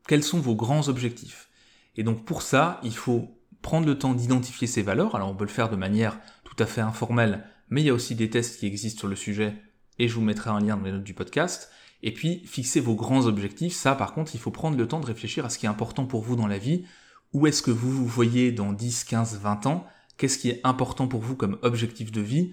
Quels 0.06 0.24
sont 0.24 0.40
vos 0.40 0.54
grands 0.54 0.88
objectifs? 0.88 1.48
Et 1.96 2.02
donc 2.02 2.24
pour 2.24 2.42
ça, 2.42 2.80
il 2.82 2.94
faut 2.94 3.38
prendre 3.62 3.86
le 3.86 3.98
temps 3.98 4.14
d'identifier 4.14 4.66
ces 4.66 4.82
valeurs. 4.82 5.14
Alors 5.14 5.30
on 5.30 5.36
peut 5.36 5.44
le 5.44 5.50
faire 5.50 5.70
de 5.70 5.76
manière 5.76 6.18
tout 6.44 6.56
à 6.58 6.66
fait 6.66 6.80
informelle 6.80 7.46
mais 7.72 7.80
il 7.80 7.86
y 7.86 7.90
a 7.90 7.94
aussi 7.94 8.14
des 8.14 8.28
tests 8.28 8.60
qui 8.60 8.66
existent 8.66 8.98
sur 8.98 9.08
le 9.08 9.16
sujet, 9.16 9.56
et 9.98 10.06
je 10.06 10.14
vous 10.14 10.20
mettrai 10.20 10.50
un 10.50 10.60
lien 10.60 10.76
dans 10.76 10.84
les 10.84 10.92
notes 10.92 11.04
du 11.04 11.14
podcast. 11.14 11.70
Et 12.02 12.12
puis, 12.12 12.42
fixez 12.46 12.80
vos 12.80 12.94
grands 12.94 13.26
objectifs. 13.26 13.74
Ça, 13.74 13.94
par 13.94 14.14
contre, 14.14 14.34
il 14.34 14.40
faut 14.40 14.50
prendre 14.50 14.76
le 14.76 14.88
temps 14.88 15.00
de 15.00 15.06
réfléchir 15.06 15.44
à 15.44 15.50
ce 15.50 15.58
qui 15.58 15.66
est 15.66 15.68
important 15.68 16.04
pour 16.06 16.22
vous 16.22 16.36
dans 16.36 16.46
la 16.46 16.58
vie. 16.58 16.84
Où 17.32 17.46
est-ce 17.46 17.62
que 17.62 17.70
vous 17.70 17.90
vous 17.90 18.06
voyez 18.06 18.52
dans 18.52 18.72
10, 18.72 19.04
15, 19.04 19.38
20 19.40 19.66
ans? 19.66 19.86
Qu'est-ce 20.16 20.38
qui 20.38 20.50
est 20.50 20.60
important 20.64 21.08
pour 21.08 21.20
vous 21.20 21.36
comme 21.36 21.58
objectif 21.62 22.12
de 22.12 22.20
vie? 22.20 22.52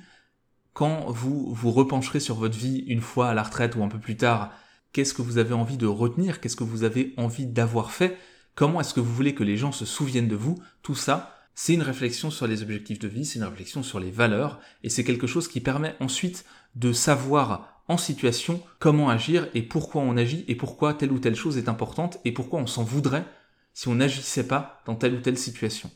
Quand 0.73 1.11
vous 1.11 1.53
vous 1.53 1.71
repencherez 1.71 2.19
sur 2.19 2.35
votre 2.35 2.57
vie 2.57 2.79
une 2.87 3.01
fois 3.01 3.29
à 3.29 3.33
la 3.33 3.43
retraite 3.43 3.75
ou 3.75 3.83
un 3.83 3.89
peu 3.89 3.99
plus 3.99 4.17
tard, 4.17 4.51
qu'est-ce 4.93 5.13
que 5.13 5.21
vous 5.21 5.37
avez 5.37 5.53
envie 5.53 5.77
de 5.77 5.87
retenir? 5.87 6.39
Qu'est-ce 6.39 6.55
que 6.55 6.63
vous 6.63 6.83
avez 6.83 7.13
envie 7.17 7.45
d'avoir 7.45 7.91
fait? 7.91 8.17
Comment 8.55 8.81
est-ce 8.81 8.93
que 8.93 8.99
vous 8.99 9.13
voulez 9.13 9.35
que 9.35 9.43
les 9.43 9.57
gens 9.57 9.71
se 9.71 9.85
souviennent 9.85 10.27
de 10.27 10.35
vous? 10.35 10.59
Tout 10.83 10.95
ça, 10.95 11.35
c'est 11.55 11.73
une 11.73 11.81
réflexion 11.81 12.31
sur 12.31 12.47
les 12.47 12.61
objectifs 12.61 12.99
de 12.99 13.07
vie, 13.07 13.25
c'est 13.25 13.39
une 13.39 13.45
réflexion 13.45 13.83
sur 13.83 13.99
les 13.99 14.11
valeurs, 14.11 14.59
et 14.83 14.89
c'est 14.89 15.03
quelque 15.03 15.27
chose 15.27 15.47
qui 15.47 15.59
permet 15.59 15.95
ensuite 15.99 16.45
de 16.75 16.93
savoir 16.93 17.78
en 17.89 17.97
situation 17.97 18.61
comment 18.77 19.09
agir 19.09 19.49
et 19.53 19.63
pourquoi 19.63 20.01
on 20.03 20.15
agit 20.15 20.45
et 20.47 20.55
pourquoi 20.55 20.93
telle 20.93 21.11
ou 21.11 21.19
telle 21.19 21.35
chose 21.35 21.57
est 21.57 21.67
importante 21.67 22.19
et 22.23 22.31
pourquoi 22.31 22.61
on 22.61 22.67
s'en 22.67 22.83
voudrait 22.83 23.25
si 23.73 23.87
on 23.87 23.95
n'agissait 23.95 24.47
pas 24.47 24.81
dans 24.85 24.95
telle 24.95 25.15
ou 25.15 25.21
telle 25.21 25.37
situation. 25.37 25.91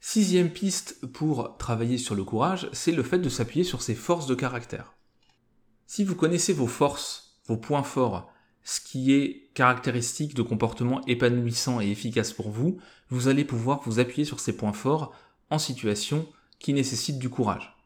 Sixième 0.00 0.50
piste 0.50 1.06
pour 1.12 1.56
travailler 1.58 1.98
sur 1.98 2.14
le 2.14 2.24
courage, 2.24 2.68
c'est 2.72 2.92
le 2.92 3.02
fait 3.02 3.18
de 3.18 3.28
s'appuyer 3.28 3.64
sur 3.64 3.82
ses 3.82 3.94
forces 3.94 4.26
de 4.26 4.34
caractère. 4.34 4.94
Si 5.86 6.04
vous 6.04 6.14
connaissez 6.14 6.52
vos 6.52 6.66
forces, 6.66 7.40
vos 7.46 7.56
points 7.56 7.82
forts, 7.82 8.32
ce 8.64 8.80
qui 8.80 9.12
est 9.12 9.50
caractéristique 9.54 10.34
de 10.34 10.42
comportement 10.42 11.04
épanouissant 11.06 11.80
et 11.80 11.90
efficace 11.90 12.32
pour 12.32 12.50
vous, 12.50 12.80
vous 13.10 13.28
allez 13.28 13.44
pouvoir 13.44 13.82
vous 13.84 14.00
appuyer 14.00 14.24
sur 14.24 14.40
ces 14.40 14.56
points 14.56 14.72
forts 14.72 15.14
en 15.50 15.58
situation 15.58 16.26
qui 16.58 16.72
nécessite 16.72 17.18
du 17.18 17.28
courage. 17.28 17.79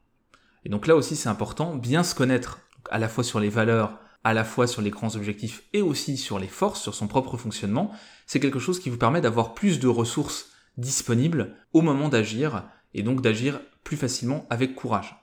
Et 0.65 0.69
donc 0.69 0.87
là 0.87 0.97
aussi 0.97 1.17
c'est 1.17 1.29
important, 1.29 1.75
bien 1.75 2.03
se 2.03 2.15
connaître 2.15 2.61
à 2.91 2.99
la 2.99 3.09
fois 3.09 3.25
sur 3.25 3.41
les 3.41 3.49
valeurs, 3.49 3.99
à 4.25 4.33
la 4.33 4.45
fois 4.45 4.67
sur 4.67 4.83
les 4.83 4.91
grands 4.91 5.15
objectifs 5.17 5.63
et 5.73 5.83
aussi 5.83 6.17
sur 6.17 6.39
les 6.39 6.49
forces, 6.49 6.83
sur 6.83 6.95
son 6.95 7.07
propre 7.07 7.37
fonctionnement, 7.37 7.93
c'est 8.27 8.41
quelque 8.41 8.59
chose 8.59 8.81
qui 8.81 8.89
vous 8.89 8.97
permet 8.97 9.21
d'avoir 9.21 9.55
plus 9.55 9.79
de 9.79 9.89
ressources 9.89 10.51
disponibles 10.79 11.55
au 11.73 11.83
moment 11.83 12.09
d'agir 12.09 12.65
et 12.95 13.03
donc 13.03 13.21
d'agir 13.21 13.61
plus 13.85 13.97
facilement 13.97 14.47
avec 14.49 14.75
courage. 14.75 15.15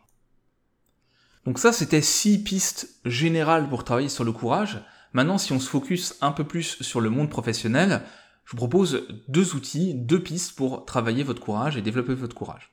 Donc 1.45 1.57
ça 1.57 1.73
c'était 1.73 2.01
six 2.01 2.43
pistes 2.43 2.99
générales 3.05 3.67
pour 3.67 3.83
travailler 3.83 4.09
sur 4.09 4.23
le 4.23 4.31
courage. 4.31 4.83
Maintenant 5.13 5.39
si 5.39 5.51
on 5.51 5.59
se 5.59 5.69
focus 5.69 6.15
un 6.21 6.31
peu 6.31 6.43
plus 6.43 6.81
sur 6.83 7.01
le 7.01 7.09
monde 7.09 7.31
professionnel, 7.31 8.03
je 8.45 8.51
vous 8.51 8.57
propose 8.57 9.07
deux 9.27 9.55
outils, 9.55 9.95
deux 9.95 10.21
pistes 10.21 10.55
pour 10.55 10.85
travailler 10.85 11.23
votre 11.23 11.41
courage 11.41 11.77
et 11.77 11.81
développer 11.81 12.13
votre 12.13 12.35
courage. 12.35 12.71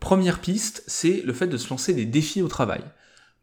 Première 0.00 0.40
piste, 0.40 0.84
c'est 0.86 1.22
le 1.22 1.32
fait 1.32 1.48
de 1.48 1.56
se 1.56 1.70
lancer 1.70 1.92
des 1.92 2.06
défis 2.06 2.42
au 2.42 2.48
travail. 2.48 2.82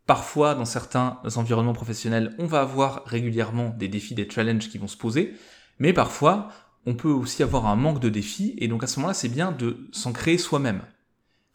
Parfois, 0.06 0.56
dans 0.56 0.66
certains 0.66 1.20
environnements 1.36 1.74
professionnels, 1.74 2.36
on 2.38 2.46
va 2.46 2.62
avoir 2.62 3.04
régulièrement 3.06 3.70
des 3.70 3.88
défis, 3.88 4.16
des 4.16 4.30
challenges 4.30 4.70
qui 4.70 4.78
vont 4.78 4.88
se 4.88 4.98
poser, 4.98 5.34
mais 5.80 5.94
parfois, 5.94 6.50
on 6.86 6.96
peut 6.96 7.10
aussi 7.10 7.44
avoir 7.44 7.66
un 7.66 7.76
manque 7.76 8.00
de 8.00 8.10
défis, 8.10 8.54
et 8.58 8.68
donc 8.68 8.84
à 8.84 8.88
ce 8.88 9.00
moment-là, 9.00 9.14
c'est 9.14 9.30
bien 9.30 9.52
de 9.52 9.88
s'en 9.92 10.14
créer 10.14 10.38
soi-même. 10.38 10.84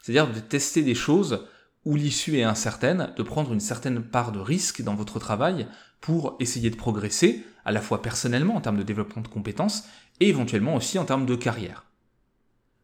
C'est-à-dire 0.01 0.31
de 0.31 0.39
tester 0.39 0.83
des 0.83 0.95
choses 0.95 1.47
où 1.85 1.95
l'issue 1.95 2.37
est 2.37 2.43
incertaine, 2.43 3.13
de 3.15 3.23
prendre 3.23 3.53
une 3.53 3.59
certaine 3.59 4.03
part 4.03 4.31
de 4.31 4.39
risque 4.39 4.81
dans 4.81 4.95
votre 4.95 5.17
travail 5.19 5.67
pour 5.99 6.35
essayer 6.39 6.69
de 6.69 6.75
progresser, 6.75 7.45
à 7.65 7.71
la 7.71 7.81
fois 7.81 8.01
personnellement 8.01 8.55
en 8.55 8.61
termes 8.61 8.77
de 8.77 8.83
développement 8.83 9.21
de 9.21 9.27
compétences, 9.27 9.85
et 10.19 10.27
éventuellement 10.27 10.75
aussi 10.75 10.99
en 10.99 11.05
termes 11.05 11.25
de 11.25 11.35
carrière. 11.35 11.85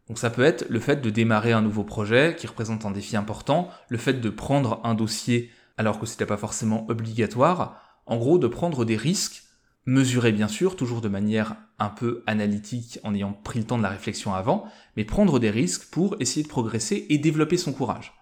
Donc 0.07 0.19
ça 0.19 0.29
peut 0.29 0.43
être 0.43 0.65
le 0.69 0.79
fait 0.79 1.01
de 1.01 1.09
démarrer 1.09 1.51
un 1.51 1.61
nouveau 1.61 1.83
projet 1.83 2.35
qui 2.37 2.47
représente 2.47 2.85
un 2.85 2.91
défi 2.91 3.17
important, 3.17 3.69
le 3.89 3.97
fait 3.97 4.21
de 4.21 4.29
prendre 4.29 4.79
un 4.83 4.95
dossier 4.95 5.51
alors 5.77 5.99
que 5.99 6.05
ce 6.05 6.13
n'était 6.13 6.25
pas 6.25 6.37
forcément 6.37 6.89
obligatoire, 6.89 7.81
en 8.05 8.17
gros 8.17 8.39
de 8.39 8.47
prendre 8.47 8.85
des 8.85 8.97
risques, 8.97 9.43
mesurés 9.85 10.31
bien 10.31 10.47
sûr, 10.47 10.75
toujours 10.75 11.01
de 11.01 11.09
manière 11.09 11.55
un 11.79 11.89
peu 11.89 12.23
analytique 12.25 12.99
en 13.03 13.13
ayant 13.13 13.33
pris 13.33 13.59
le 13.59 13.65
temps 13.65 13.77
de 13.77 13.83
la 13.83 13.89
réflexion 13.89 14.33
avant, 14.33 14.65
mais 14.95 15.05
prendre 15.05 15.39
des 15.39 15.51
risques 15.51 15.89
pour 15.91 16.15
essayer 16.19 16.43
de 16.43 16.49
progresser 16.49 17.05
et 17.09 17.17
développer 17.17 17.57
son 17.57 17.73
courage. 17.73 18.13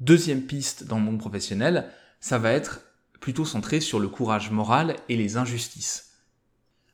Deuxième 0.00 0.42
piste 0.42 0.84
dans 0.84 0.98
le 0.98 1.04
monde 1.04 1.18
professionnel, 1.18 1.90
ça 2.20 2.38
va 2.38 2.52
être 2.52 2.82
plutôt 3.20 3.44
centré 3.44 3.80
sur 3.80 3.98
le 3.98 4.08
courage 4.08 4.50
moral 4.50 4.96
et 5.08 5.16
les 5.16 5.36
injustices. 5.36 6.12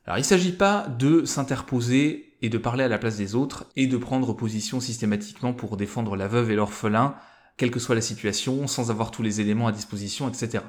Alors 0.05 0.17
il 0.17 0.21
ne 0.21 0.25
s'agit 0.25 0.51
pas 0.51 0.87
de 0.87 1.25
s'interposer 1.25 2.24
et 2.41 2.49
de 2.49 2.57
parler 2.57 2.83
à 2.83 2.87
la 2.87 2.97
place 2.97 3.17
des 3.17 3.35
autres 3.35 3.65
et 3.75 3.87
de 3.87 3.97
prendre 3.97 4.33
position 4.33 4.79
systématiquement 4.79 5.53
pour 5.53 5.77
défendre 5.77 6.15
la 6.15 6.27
veuve 6.27 6.51
et 6.51 6.55
l'orphelin, 6.55 7.15
quelle 7.57 7.71
que 7.71 7.79
soit 7.79 7.95
la 7.95 8.01
situation, 8.01 8.67
sans 8.67 8.91
avoir 8.91 9.11
tous 9.11 9.23
les 9.23 9.41
éléments 9.41 9.67
à 9.67 9.71
disposition, 9.71 10.27
etc. 10.27 10.63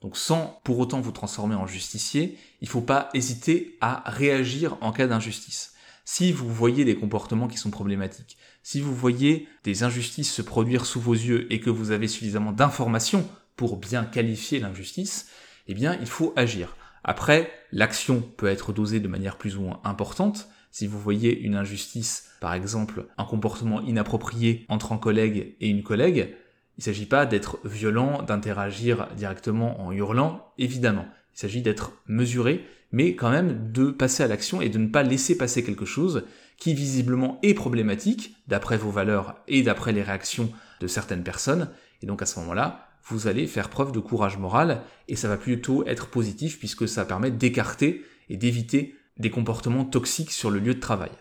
Donc 0.00 0.16
sans 0.16 0.60
pour 0.64 0.78
autant 0.78 1.00
vous 1.00 1.12
transformer 1.12 1.54
en 1.54 1.66
justicier, 1.66 2.36
il 2.60 2.66
ne 2.66 2.70
faut 2.70 2.80
pas 2.80 3.08
hésiter 3.14 3.76
à 3.80 4.02
réagir 4.06 4.76
en 4.80 4.92
cas 4.92 5.06
d'injustice. 5.06 5.74
Si 6.04 6.32
vous 6.32 6.52
voyez 6.52 6.84
des 6.84 6.96
comportements 6.96 7.46
qui 7.46 7.58
sont 7.58 7.70
problématiques, 7.70 8.36
si 8.64 8.80
vous 8.80 8.94
voyez 8.94 9.48
des 9.62 9.84
injustices 9.84 10.32
se 10.32 10.42
produire 10.42 10.86
sous 10.86 11.00
vos 11.00 11.14
yeux 11.14 11.52
et 11.52 11.60
que 11.60 11.70
vous 11.70 11.92
avez 11.92 12.08
suffisamment 12.08 12.52
d'informations 12.52 13.28
pour 13.56 13.76
bien 13.76 14.04
qualifier 14.04 14.58
l'injustice, 14.58 15.28
eh 15.68 15.74
bien 15.74 15.96
il 16.00 16.08
faut 16.08 16.32
agir. 16.34 16.76
Après, 17.04 17.52
l'action 17.72 18.20
peut 18.20 18.46
être 18.46 18.72
dosée 18.72 19.00
de 19.00 19.08
manière 19.08 19.36
plus 19.36 19.56
ou 19.56 19.62
moins 19.62 19.80
importante, 19.84 20.48
si 20.72 20.86
vous 20.86 20.98
voyez 20.98 21.38
une 21.38 21.54
injustice, 21.54 22.30
par 22.40 22.54
exemple 22.54 23.06
un 23.18 23.24
comportement 23.24 23.82
inapproprié 23.82 24.64
entre 24.68 24.92
un 24.92 24.98
collègue 24.98 25.54
et 25.60 25.68
une 25.68 25.82
collègue, 25.84 26.34
il 26.76 26.80
ne 26.80 26.84
s'agit 26.84 27.06
pas 27.06 27.26
d'être 27.26 27.60
violent, 27.64 28.22
d'interagir 28.22 29.08
directement 29.14 29.86
en 29.86 29.92
hurlant, 29.92 30.52
évidemment. 30.58 31.06
Il 31.34 31.38
s'agit 31.38 31.60
d'être 31.60 31.92
mesuré, 32.06 32.64
mais 32.90 33.14
quand 33.14 33.30
même 33.30 33.70
de 33.70 33.90
passer 33.90 34.22
à 34.22 34.26
l'action 34.26 34.62
et 34.62 34.70
de 34.70 34.78
ne 34.78 34.88
pas 34.88 35.02
laisser 35.02 35.36
passer 35.36 35.62
quelque 35.62 35.84
chose 35.84 36.24
qui 36.56 36.72
visiblement 36.72 37.38
est 37.42 37.54
problématique, 37.54 38.36
d'après 38.48 38.78
vos 38.78 38.90
valeurs 38.90 39.36
et 39.48 39.62
d'après 39.62 39.92
les 39.92 40.02
réactions 40.02 40.50
de 40.80 40.86
certaines 40.86 41.24
personnes. 41.24 41.68
Et 42.02 42.06
donc 42.06 42.22
à 42.22 42.26
ce 42.26 42.38
moment-là, 42.40 42.88
vous 43.04 43.26
allez 43.26 43.46
faire 43.46 43.68
preuve 43.68 43.92
de 43.92 43.98
courage 43.98 44.38
moral, 44.38 44.82
et 45.08 45.16
ça 45.16 45.28
va 45.28 45.36
plutôt 45.36 45.84
être 45.86 46.08
positif 46.08 46.58
puisque 46.58 46.88
ça 46.88 47.04
permet 47.04 47.30
d'écarter 47.30 48.04
et 48.30 48.38
d'éviter 48.38 48.94
des 49.22 49.30
comportements 49.30 49.86
toxiques 49.86 50.32
sur 50.32 50.50
le 50.50 50.58
lieu 50.58 50.74
de 50.74 50.80
travail. 50.80 51.12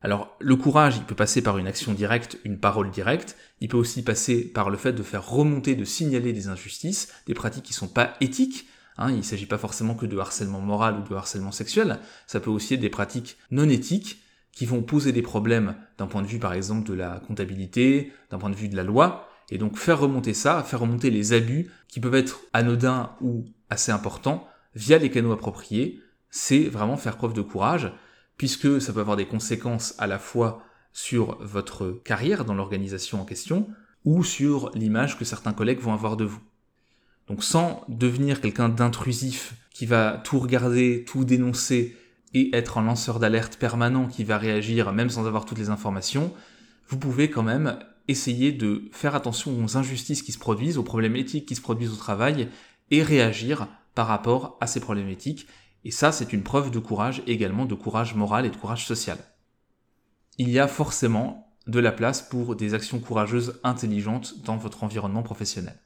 Alors 0.00 0.36
le 0.38 0.56
courage, 0.56 0.96
il 0.96 1.02
peut 1.02 1.14
passer 1.14 1.42
par 1.42 1.58
une 1.58 1.66
action 1.66 1.92
directe, 1.92 2.38
une 2.44 2.58
parole 2.58 2.90
directe, 2.90 3.36
il 3.60 3.68
peut 3.68 3.76
aussi 3.76 4.02
passer 4.02 4.44
par 4.44 4.70
le 4.70 4.76
fait 4.76 4.92
de 4.92 5.02
faire 5.02 5.28
remonter, 5.28 5.74
de 5.74 5.84
signaler 5.84 6.32
des 6.32 6.48
injustices, 6.48 7.12
des 7.26 7.34
pratiques 7.34 7.64
qui 7.64 7.72
ne 7.72 7.78
sont 7.78 7.88
pas 7.88 8.14
éthiques, 8.20 8.68
hein, 8.96 9.10
il 9.10 9.16
ne 9.16 9.22
s'agit 9.22 9.46
pas 9.46 9.58
forcément 9.58 9.94
que 9.94 10.06
de 10.06 10.16
harcèlement 10.16 10.60
moral 10.60 11.00
ou 11.00 11.08
de 11.08 11.14
harcèlement 11.14 11.50
sexuel, 11.50 11.98
ça 12.26 12.40
peut 12.40 12.50
aussi 12.50 12.74
être 12.74 12.80
des 12.80 12.88
pratiques 12.88 13.36
non 13.50 13.68
éthiques 13.68 14.22
qui 14.52 14.64
vont 14.64 14.82
poser 14.82 15.12
des 15.12 15.22
problèmes 15.22 15.74
d'un 15.98 16.06
point 16.06 16.22
de 16.22 16.28
vue 16.28 16.38
par 16.38 16.54
exemple 16.54 16.88
de 16.88 16.94
la 16.94 17.20
comptabilité, 17.26 18.12
d'un 18.30 18.38
point 18.38 18.50
de 18.50 18.54
vue 18.54 18.68
de 18.68 18.76
la 18.76 18.84
loi, 18.84 19.28
et 19.50 19.58
donc 19.58 19.76
faire 19.76 19.98
remonter 19.98 20.34
ça, 20.34 20.62
faire 20.62 20.80
remonter 20.80 21.10
les 21.10 21.32
abus 21.32 21.70
qui 21.88 21.98
peuvent 22.00 22.14
être 22.14 22.40
anodins 22.52 23.16
ou 23.20 23.44
assez 23.70 23.90
importants 23.90 24.46
via 24.74 24.98
les 24.98 25.10
canaux 25.10 25.32
appropriés, 25.32 26.00
c'est 26.30 26.64
vraiment 26.64 26.96
faire 26.96 27.16
preuve 27.16 27.34
de 27.34 27.42
courage, 27.42 27.92
puisque 28.36 28.80
ça 28.80 28.92
peut 28.92 29.00
avoir 29.00 29.16
des 29.16 29.26
conséquences 29.26 29.94
à 29.98 30.06
la 30.06 30.18
fois 30.18 30.62
sur 30.92 31.38
votre 31.40 32.00
carrière 32.04 32.44
dans 32.44 32.54
l'organisation 32.54 33.20
en 33.20 33.24
question, 33.24 33.68
ou 34.04 34.24
sur 34.24 34.70
l'image 34.74 35.18
que 35.18 35.24
certains 35.24 35.52
collègues 35.52 35.80
vont 35.80 35.92
avoir 35.92 36.16
de 36.16 36.24
vous. 36.24 36.40
Donc 37.28 37.42
sans 37.42 37.84
devenir 37.88 38.40
quelqu'un 38.40 38.68
d'intrusif 38.68 39.54
qui 39.70 39.84
va 39.84 40.20
tout 40.24 40.38
regarder, 40.38 41.04
tout 41.04 41.24
dénoncer 41.24 41.96
et 42.34 42.54
être 42.56 42.78
un 42.78 42.84
lanceur 42.84 43.18
d'alerte 43.18 43.56
permanent 43.56 44.06
qui 44.06 44.24
va 44.24 44.38
réagir 44.38 44.92
même 44.92 45.10
sans 45.10 45.26
avoir 45.26 45.44
toutes 45.44 45.58
les 45.58 45.70
informations, 45.70 46.32
vous 46.88 46.98
pouvez 46.98 47.30
quand 47.30 47.42
même 47.42 47.78
essayer 48.08 48.52
de 48.52 48.88
faire 48.92 49.14
attention 49.14 49.62
aux 49.62 49.76
injustices 49.76 50.22
qui 50.22 50.32
se 50.32 50.38
produisent, 50.38 50.78
aux 50.78 50.84
problèmes 50.84 51.16
éthiques 51.16 51.46
qui 51.46 51.56
se 51.56 51.60
produisent 51.60 51.92
au 51.92 51.96
travail 51.96 52.48
et 52.90 53.02
réagir 53.02 53.66
par 53.94 54.06
rapport 54.06 54.56
à 54.60 54.66
ces 54.66 54.80
problématiques 54.80 55.48
et 55.86 55.92
ça, 55.92 56.10
c'est 56.10 56.32
une 56.32 56.42
preuve 56.42 56.72
de 56.72 56.80
courage 56.80 57.22
également, 57.28 57.64
de 57.64 57.76
courage 57.76 58.16
moral 58.16 58.44
et 58.44 58.50
de 58.50 58.56
courage 58.56 58.84
social. 58.84 59.18
Il 60.36 60.50
y 60.50 60.58
a 60.58 60.66
forcément 60.66 61.54
de 61.68 61.78
la 61.78 61.92
place 61.92 62.22
pour 62.22 62.56
des 62.56 62.74
actions 62.74 62.98
courageuses 62.98 63.60
intelligentes 63.62 64.42
dans 64.42 64.56
votre 64.56 64.82
environnement 64.82 65.22
professionnel. 65.22 65.78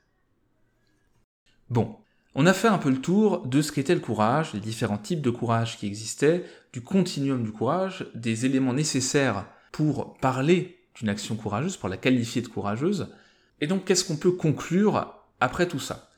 Bon, 1.68 1.98
on 2.34 2.46
a 2.46 2.54
fait 2.54 2.68
un 2.68 2.78
peu 2.78 2.88
le 2.88 3.02
tour 3.02 3.46
de 3.46 3.60
ce 3.60 3.72
qu'était 3.72 3.94
le 3.94 4.00
courage, 4.00 4.54
les 4.54 4.60
différents 4.60 4.96
types 4.96 5.20
de 5.20 5.28
courage 5.28 5.76
qui 5.76 5.86
existaient, 5.86 6.46
du 6.72 6.80
continuum 6.80 7.44
du 7.44 7.52
courage, 7.52 8.06
des 8.14 8.46
éléments 8.46 8.72
nécessaires 8.72 9.48
pour 9.70 10.16
parler 10.16 10.78
d'une 10.94 11.10
action 11.10 11.36
courageuse, 11.36 11.76
pour 11.76 11.90
la 11.90 11.98
qualifier 11.98 12.40
de 12.40 12.48
courageuse. 12.48 13.14
Et 13.60 13.66
donc, 13.66 13.84
qu'est-ce 13.84 14.06
qu'on 14.06 14.16
peut 14.16 14.32
conclure 14.32 15.14
après 15.40 15.68
tout 15.68 15.78
ça? 15.78 16.09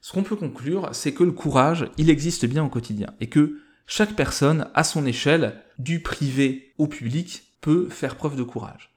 Ce 0.00 0.12
qu'on 0.12 0.22
peut 0.22 0.36
conclure, 0.36 0.88
c'est 0.92 1.12
que 1.12 1.24
le 1.24 1.32
courage, 1.32 1.90
il 1.98 2.10
existe 2.10 2.46
bien 2.46 2.64
au 2.64 2.68
quotidien, 2.68 3.14
et 3.20 3.28
que 3.28 3.58
chaque 3.86 4.16
personne, 4.16 4.68
à 4.74 4.84
son 4.84 5.04
échelle, 5.04 5.62
du 5.78 6.00
privé 6.00 6.72
au 6.78 6.86
public, 6.86 7.42
peut 7.60 7.88
faire 7.88 8.16
preuve 8.16 8.36
de 8.36 8.42
courage. 8.42 8.94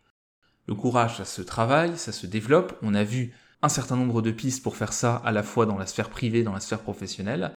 Le 0.67 0.75
courage, 0.75 1.17
ça 1.17 1.25
se 1.25 1.41
travaille, 1.41 1.97
ça 1.97 2.11
se 2.11 2.25
développe, 2.25 2.77
on 2.81 2.93
a 2.93 3.03
vu 3.03 3.33
un 3.61 3.69
certain 3.69 3.95
nombre 3.95 4.21
de 4.21 4.31
pistes 4.31 4.63
pour 4.63 4.77
faire 4.77 4.93
ça, 4.93 5.15
à 5.15 5.31
la 5.31 5.43
fois 5.43 5.65
dans 5.65 5.77
la 5.77 5.85
sphère 5.87 6.09
privée, 6.09 6.43
dans 6.43 6.53
la 6.53 6.59
sphère 6.59 6.81
professionnelle, 6.81 7.53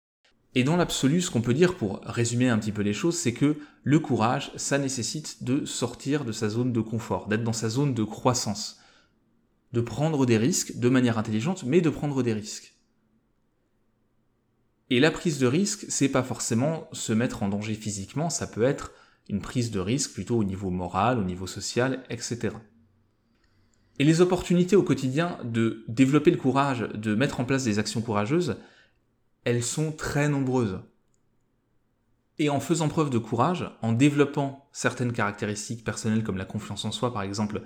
et 0.57 0.63
dans 0.63 0.77
l'absolu, 0.77 1.21
ce 1.21 1.29
qu'on 1.29 1.41
peut 1.41 1.53
dire 1.53 1.75
pour 1.75 1.99
résumer 2.05 2.47
un 2.47 2.57
petit 2.57 2.71
peu 2.71 2.81
les 2.81 2.93
choses, 2.93 3.17
c'est 3.17 3.33
que 3.33 3.57
le 3.83 3.99
courage, 3.99 4.51
ça 4.55 4.77
nécessite 4.77 5.43
de 5.43 5.65
sortir 5.65 6.23
de 6.23 6.31
sa 6.31 6.47
zone 6.47 6.71
de 6.71 6.79
confort, 6.79 7.27
d'être 7.27 7.43
dans 7.43 7.53
sa 7.53 7.67
zone 7.67 7.93
de 7.93 8.03
croissance, 8.03 8.79
de 9.73 9.81
prendre 9.81 10.25
des 10.25 10.37
risques 10.37 10.77
de 10.77 10.87
manière 10.87 11.17
intelligente, 11.17 11.63
mais 11.65 11.81
de 11.81 11.89
prendre 11.89 12.23
des 12.23 12.31
risques. 12.31 12.74
Et 14.95 15.01
la 15.01 15.11
prise 15.11 15.39
de 15.39 15.45
risque, 15.45 15.85
c'est 15.89 16.07
pas 16.07 16.23
forcément 16.23 16.87
se 16.93 17.11
mettre 17.11 17.43
en 17.43 17.49
danger 17.49 17.73
physiquement, 17.73 18.29
ça 18.29 18.47
peut 18.47 18.63
être 18.63 18.93
une 19.27 19.41
prise 19.41 19.69
de 19.69 19.81
risque 19.81 20.13
plutôt 20.13 20.37
au 20.37 20.45
niveau 20.45 20.69
moral, 20.69 21.19
au 21.19 21.25
niveau 21.25 21.47
social, 21.47 22.05
etc. 22.09 22.55
Et 23.99 24.05
les 24.05 24.21
opportunités 24.21 24.77
au 24.77 24.83
quotidien 24.83 25.37
de 25.43 25.83
développer 25.89 26.31
le 26.31 26.37
courage, 26.37 26.87
de 26.93 27.13
mettre 27.13 27.41
en 27.41 27.43
place 27.43 27.65
des 27.65 27.77
actions 27.77 28.01
courageuses, 28.01 28.55
elles 29.43 29.63
sont 29.63 29.91
très 29.91 30.29
nombreuses. 30.29 30.79
Et 32.39 32.49
en 32.49 32.61
faisant 32.61 32.87
preuve 32.87 33.09
de 33.09 33.17
courage, 33.17 33.69
en 33.81 33.91
développant 33.91 34.69
certaines 34.71 35.11
caractéristiques 35.11 35.83
personnelles 35.83 36.23
comme 36.23 36.37
la 36.37 36.45
confiance 36.45 36.85
en 36.85 36.93
soi 36.93 37.11
par 37.11 37.23
exemple, 37.23 37.63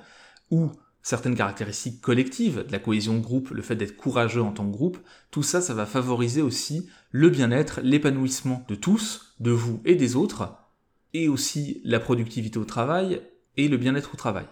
ou 0.50 0.72
certaines 1.02 1.36
caractéristiques 1.36 2.02
collectives, 2.02 2.66
de 2.66 2.72
la 2.72 2.80
cohésion 2.80 3.18
groupe, 3.20 3.52
le 3.52 3.62
fait 3.62 3.76
d'être 3.76 3.96
courageux 3.96 4.42
en 4.42 4.52
tant 4.52 4.66
que 4.66 4.76
groupe, 4.76 4.98
tout 5.32 5.44
ça, 5.44 5.62
ça 5.62 5.74
va 5.74 5.86
favoriser 5.86 6.42
aussi 6.42 6.88
le 7.12 7.30
bien-être, 7.30 7.80
l'épanouissement 7.82 8.66
de 8.68 8.76
tous, 8.76 9.34
de 9.40 9.52
vous 9.52 9.82
et 9.86 9.96
des 9.96 10.16
autres, 10.16 10.54
et 11.14 11.28
aussi 11.28 11.82
la 11.84 12.00
productivité 12.00 12.60
au 12.60 12.66
travail 12.66 13.22
et 13.58 13.68
le 13.68 13.78
bien-être 13.78 14.14
au 14.14 14.18
travail. 14.18 14.46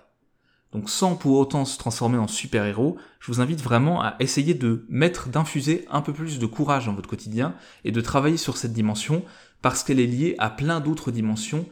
Donc 0.73 0.89
sans 0.89 1.15
pour 1.15 1.37
autant 1.37 1.65
se 1.65 1.77
transformer 1.77 2.17
en 2.17 2.27
super-héros, 2.27 2.97
je 3.19 3.31
vous 3.31 3.39
invite 3.39 3.61
vraiment 3.61 4.01
à 4.01 4.15
essayer 4.19 4.53
de 4.53 4.85
mettre, 4.89 5.29
d'infuser 5.29 5.85
un 5.89 6.01
peu 6.01 6.11
plus 6.11 6.39
de 6.39 6.45
courage 6.45 6.87
dans 6.87 6.93
votre 6.93 7.09
quotidien 7.09 7.55
et 7.85 7.91
de 7.91 8.01
travailler 8.01 8.37
sur 8.37 8.57
cette 8.57 8.73
dimension 8.73 9.23
parce 9.61 9.83
qu'elle 9.83 9.99
est 9.99 10.07
liée 10.07 10.35
à 10.39 10.49
plein 10.49 10.79
d'autres 10.79 11.11
dimensions 11.11 11.65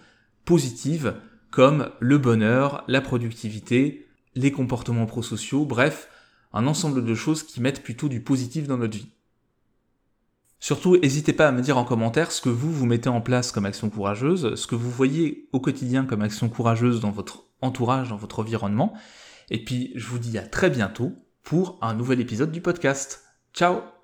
positives 0.46 1.16
comme 1.52 1.90
le 2.00 2.18
bonheur, 2.18 2.84
la 2.88 3.02
productivité, 3.02 4.05
les 4.36 4.52
comportements 4.52 5.06
prosociaux, 5.06 5.66
bref, 5.66 6.10
un 6.54 6.68
ensemble 6.68 7.04
de 7.04 7.16
choses 7.16 7.44
qui 7.44 7.62
mettent 7.62 7.84
plutôt 7.84 8.10
du 8.10 8.22
positif 8.22 8.68
dans 8.68 8.78
notre 8.78 8.98
vie. 8.98 9.12
Surtout, 10.60 10.98
n'hésitez 10.98 11.34
pas 11.34 11.48
à 11.48 11.52
me 11.52 11.62
dire 11.62 11.78
en 11.78 11.84
commentaire 11.84 12.32
ce 12.32 12.42
que 12.42 12.50
vous, 12.50 12.72
vous 12.72 12.86
mettez 12.86 13.10
en 13.10 13.22
place 13.22 13.52
comme 13.52 13.66
action 13.66 13.90
courageuse, 13.90 14.56
ce 14.56 14.68
que 14.68 14.76
vous 14.76 14.90
voyez 14.90 15.48
au 15.52 15.60
quotidien 15.60 16.06
comme 16.06 16.22
action 16.22 16.50
courageuse 16.50 17.02
dans 17.02 17.12
votre 17.12 17.46
entourage, 17.62 18.10
dans 18.10 18.18
votre 18.18 18.40
environnement. 18.40 18.94
Et 19.52 19.64
puis, 19.64 19.92
je 19.96 20.08
vous 20.08 20.20
dis 20.20 20.38
à 20.38 20.44
très 20.44 20.70
bientôt 20.70 21.14
pour 21.44 21.78
un 21.82 21.94
nouvel 21.94 22.20
épisode 22.20 22.52
du 22.52 22.62
podcast. 22.62 23.24
Ciao 23.54 23.95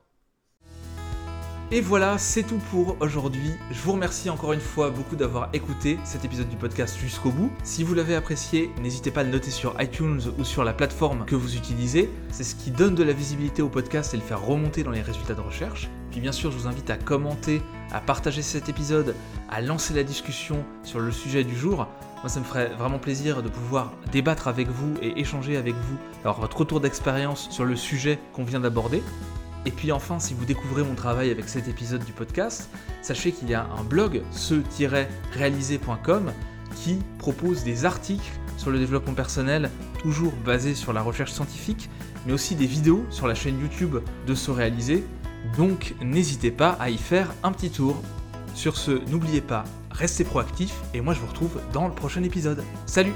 et 1.73 1.79
voilà, 1.79 2.17
c'est 2.17 2.43
tout 2.43 2.59
pour 2.69 2.97
aujourd'hui. 2.99 3.53
Je 3.71 3.79
vous 3.79 3.93
remercie 3.93 4.29
encore 4.29 4.51
une 4.51 4.59
fois 4.59 4.89
beaucoup 4.89 5.15
d'avoir 5.15 5.47
écouté 5.53 5.97
cet 6.03 6.25
épisode 6.25 6.49
du 6.49 6.57
podcast 6.57 6.97
jusqu'au 6.99 7.31
bout. 7.31 7.49
Si 7.63 7.85
vous 7.85 7.93
l'avez 7.93 8.13
apprécié, 8.13 8.69
n'hésitez 8.81 9.09
pas 9.09 9.21
à 9.21 9.23
le 9.23 9.29
noter 9.29 9.51
sur 9.51 9.81
iTunes 9.81 10.19
ou 10.37 10.43
sur 10.43 10.65
la 10.65 10.73
plateforme 10.73 11.23
que 11.23 11.33
vous 11.33 11.55
utilisez. 11.55 12.09
C'est 12.29 12.43
ce 12.43 12.55
qui 12.55 12.71
donne 12.71 12.93
de 12.93 13.03
la 13.03 13.13
visibilité 13.13 13.61
au 13.61 13.69
podcast 13.69 14.13
et 14.13 14.17
le 14.17 14.23
faire 14.23 14.45
remonter 14.45 14.83
dans 14.83 14.91
les 14.91 15.01
résultats 15.01 15.33
de 15.33 15.39
recherche. 15.39 15.89
Puis 16.11 16.19
bien 16.19 16.33
sûr, 16.33 16.51
je 16.51 16.57
vous 16.57 16.67
invite 16.67 16.89
à 16.89 16.97
commenter, 16.97 17.61
à 17.93 18.01
partager 18.01 18.41
cet 18.41 18.67
épisode, 18.67 19.15
à 19.49 19.61
lancer 19.61 19.93
la 19.93 20.03
discussion 20.03 20.65
sur 20.83 20.99
le 20.99 21.11
sujet 21.11 21.45
du 21.45 21.55
jour. 21.55 21.87
Moi, 22.21 22.27
ça 22.27 22.41
me 22.41 22.45
ferait 22.45 22.73
vraiment 22.77 22.99
plaisir 22.99 23.41
de 23.41 23.47
pouvoir 23.47 23.93
débattre 24.11 24.49
avec 24.49 24.67
vous 24.67 24.93
et 25.01 25.19
échanger 25.21 25.55
avec 25.55 25.75
vous, 25.75 25.97
votre 26.23 26.57
retour 26.57 26.81
d'expérience 26.81 27.49
sur 27.49 27.63
le 27.63 27.77
sujet 27.77 28.19
qu'on 28.33 28.43
vient 28.43 28.59
d'aborder. 28.59 29.01
Et 29.65 29.71
puis 29.71 29.91
enfin, 29.91 30.19
si 30.19 30.33
vous 30.33 30.45
découvrez 30.45 30.83
mon 30.83 30.95
travail 30.95 31.29
avec 31.29 31.49
cet 31.49 31.67
épisode 31.67 32.03
du 32.03 32.13
podcast, 32.13 32.69
sachez 33.01 33.31
qu'il 33.31 33.49
y 33.49 33.53
a 33.53 33.67
un 33.77 33.83
blog, 33.83 34.21
ce-réalisé.com, 34.31 36.31
qui 36.75 36.99
propose 37.19 37.63
des 37.63 37.85
articles 37.85 38.31
sur 38.57 38.71
le 38.71 38.79
développement 38.79 39.13
personnel, 39.13 39.69
toujours 40.01 40.33
basés 40.45 40.75
sur 40.75 40.93
la 40.93 41.01
recherche 41.01 41.31
scientifique, 41.31 41.89
mais 42.25 42.33
aussi 42.33 42.55
des 42.55 42.65
vidéos 42.65 43.05
sur 43.09 43.27
la 43.27 43.35
chaîne 43.35 43.59
YouTube 43.59 43.97
de 44.27 44.35
Se 44.35 44.51
Réaliser. 44.51 45.03
Donc 45.57 45.95
n'hésitez 46.01 46.51
pas 46.51 46.77
à 46.79 46.89
y 46.89 46.97
faire 46.97 47.33
un 47.43 47.51
petit 47.51 47.71
tour. 47.71 48.01
Sur 48.53 48.77
ce, 48.77 48.91
n'oubliez 49.09 49.41
pas, 49.41 49.63
restez 49.91 50.23
proactifs 50.23 50.75
et 50.93 51.01
moi 51.01 51.13
je 51.13 51.19
vous 51.19 51.27
retrouve 51.27 51.59
dans 51.73 51.87
le 51.87 51.93
prochain 51.93 52.23
épisode. 52.23 52.63
Salut 52.85 53.13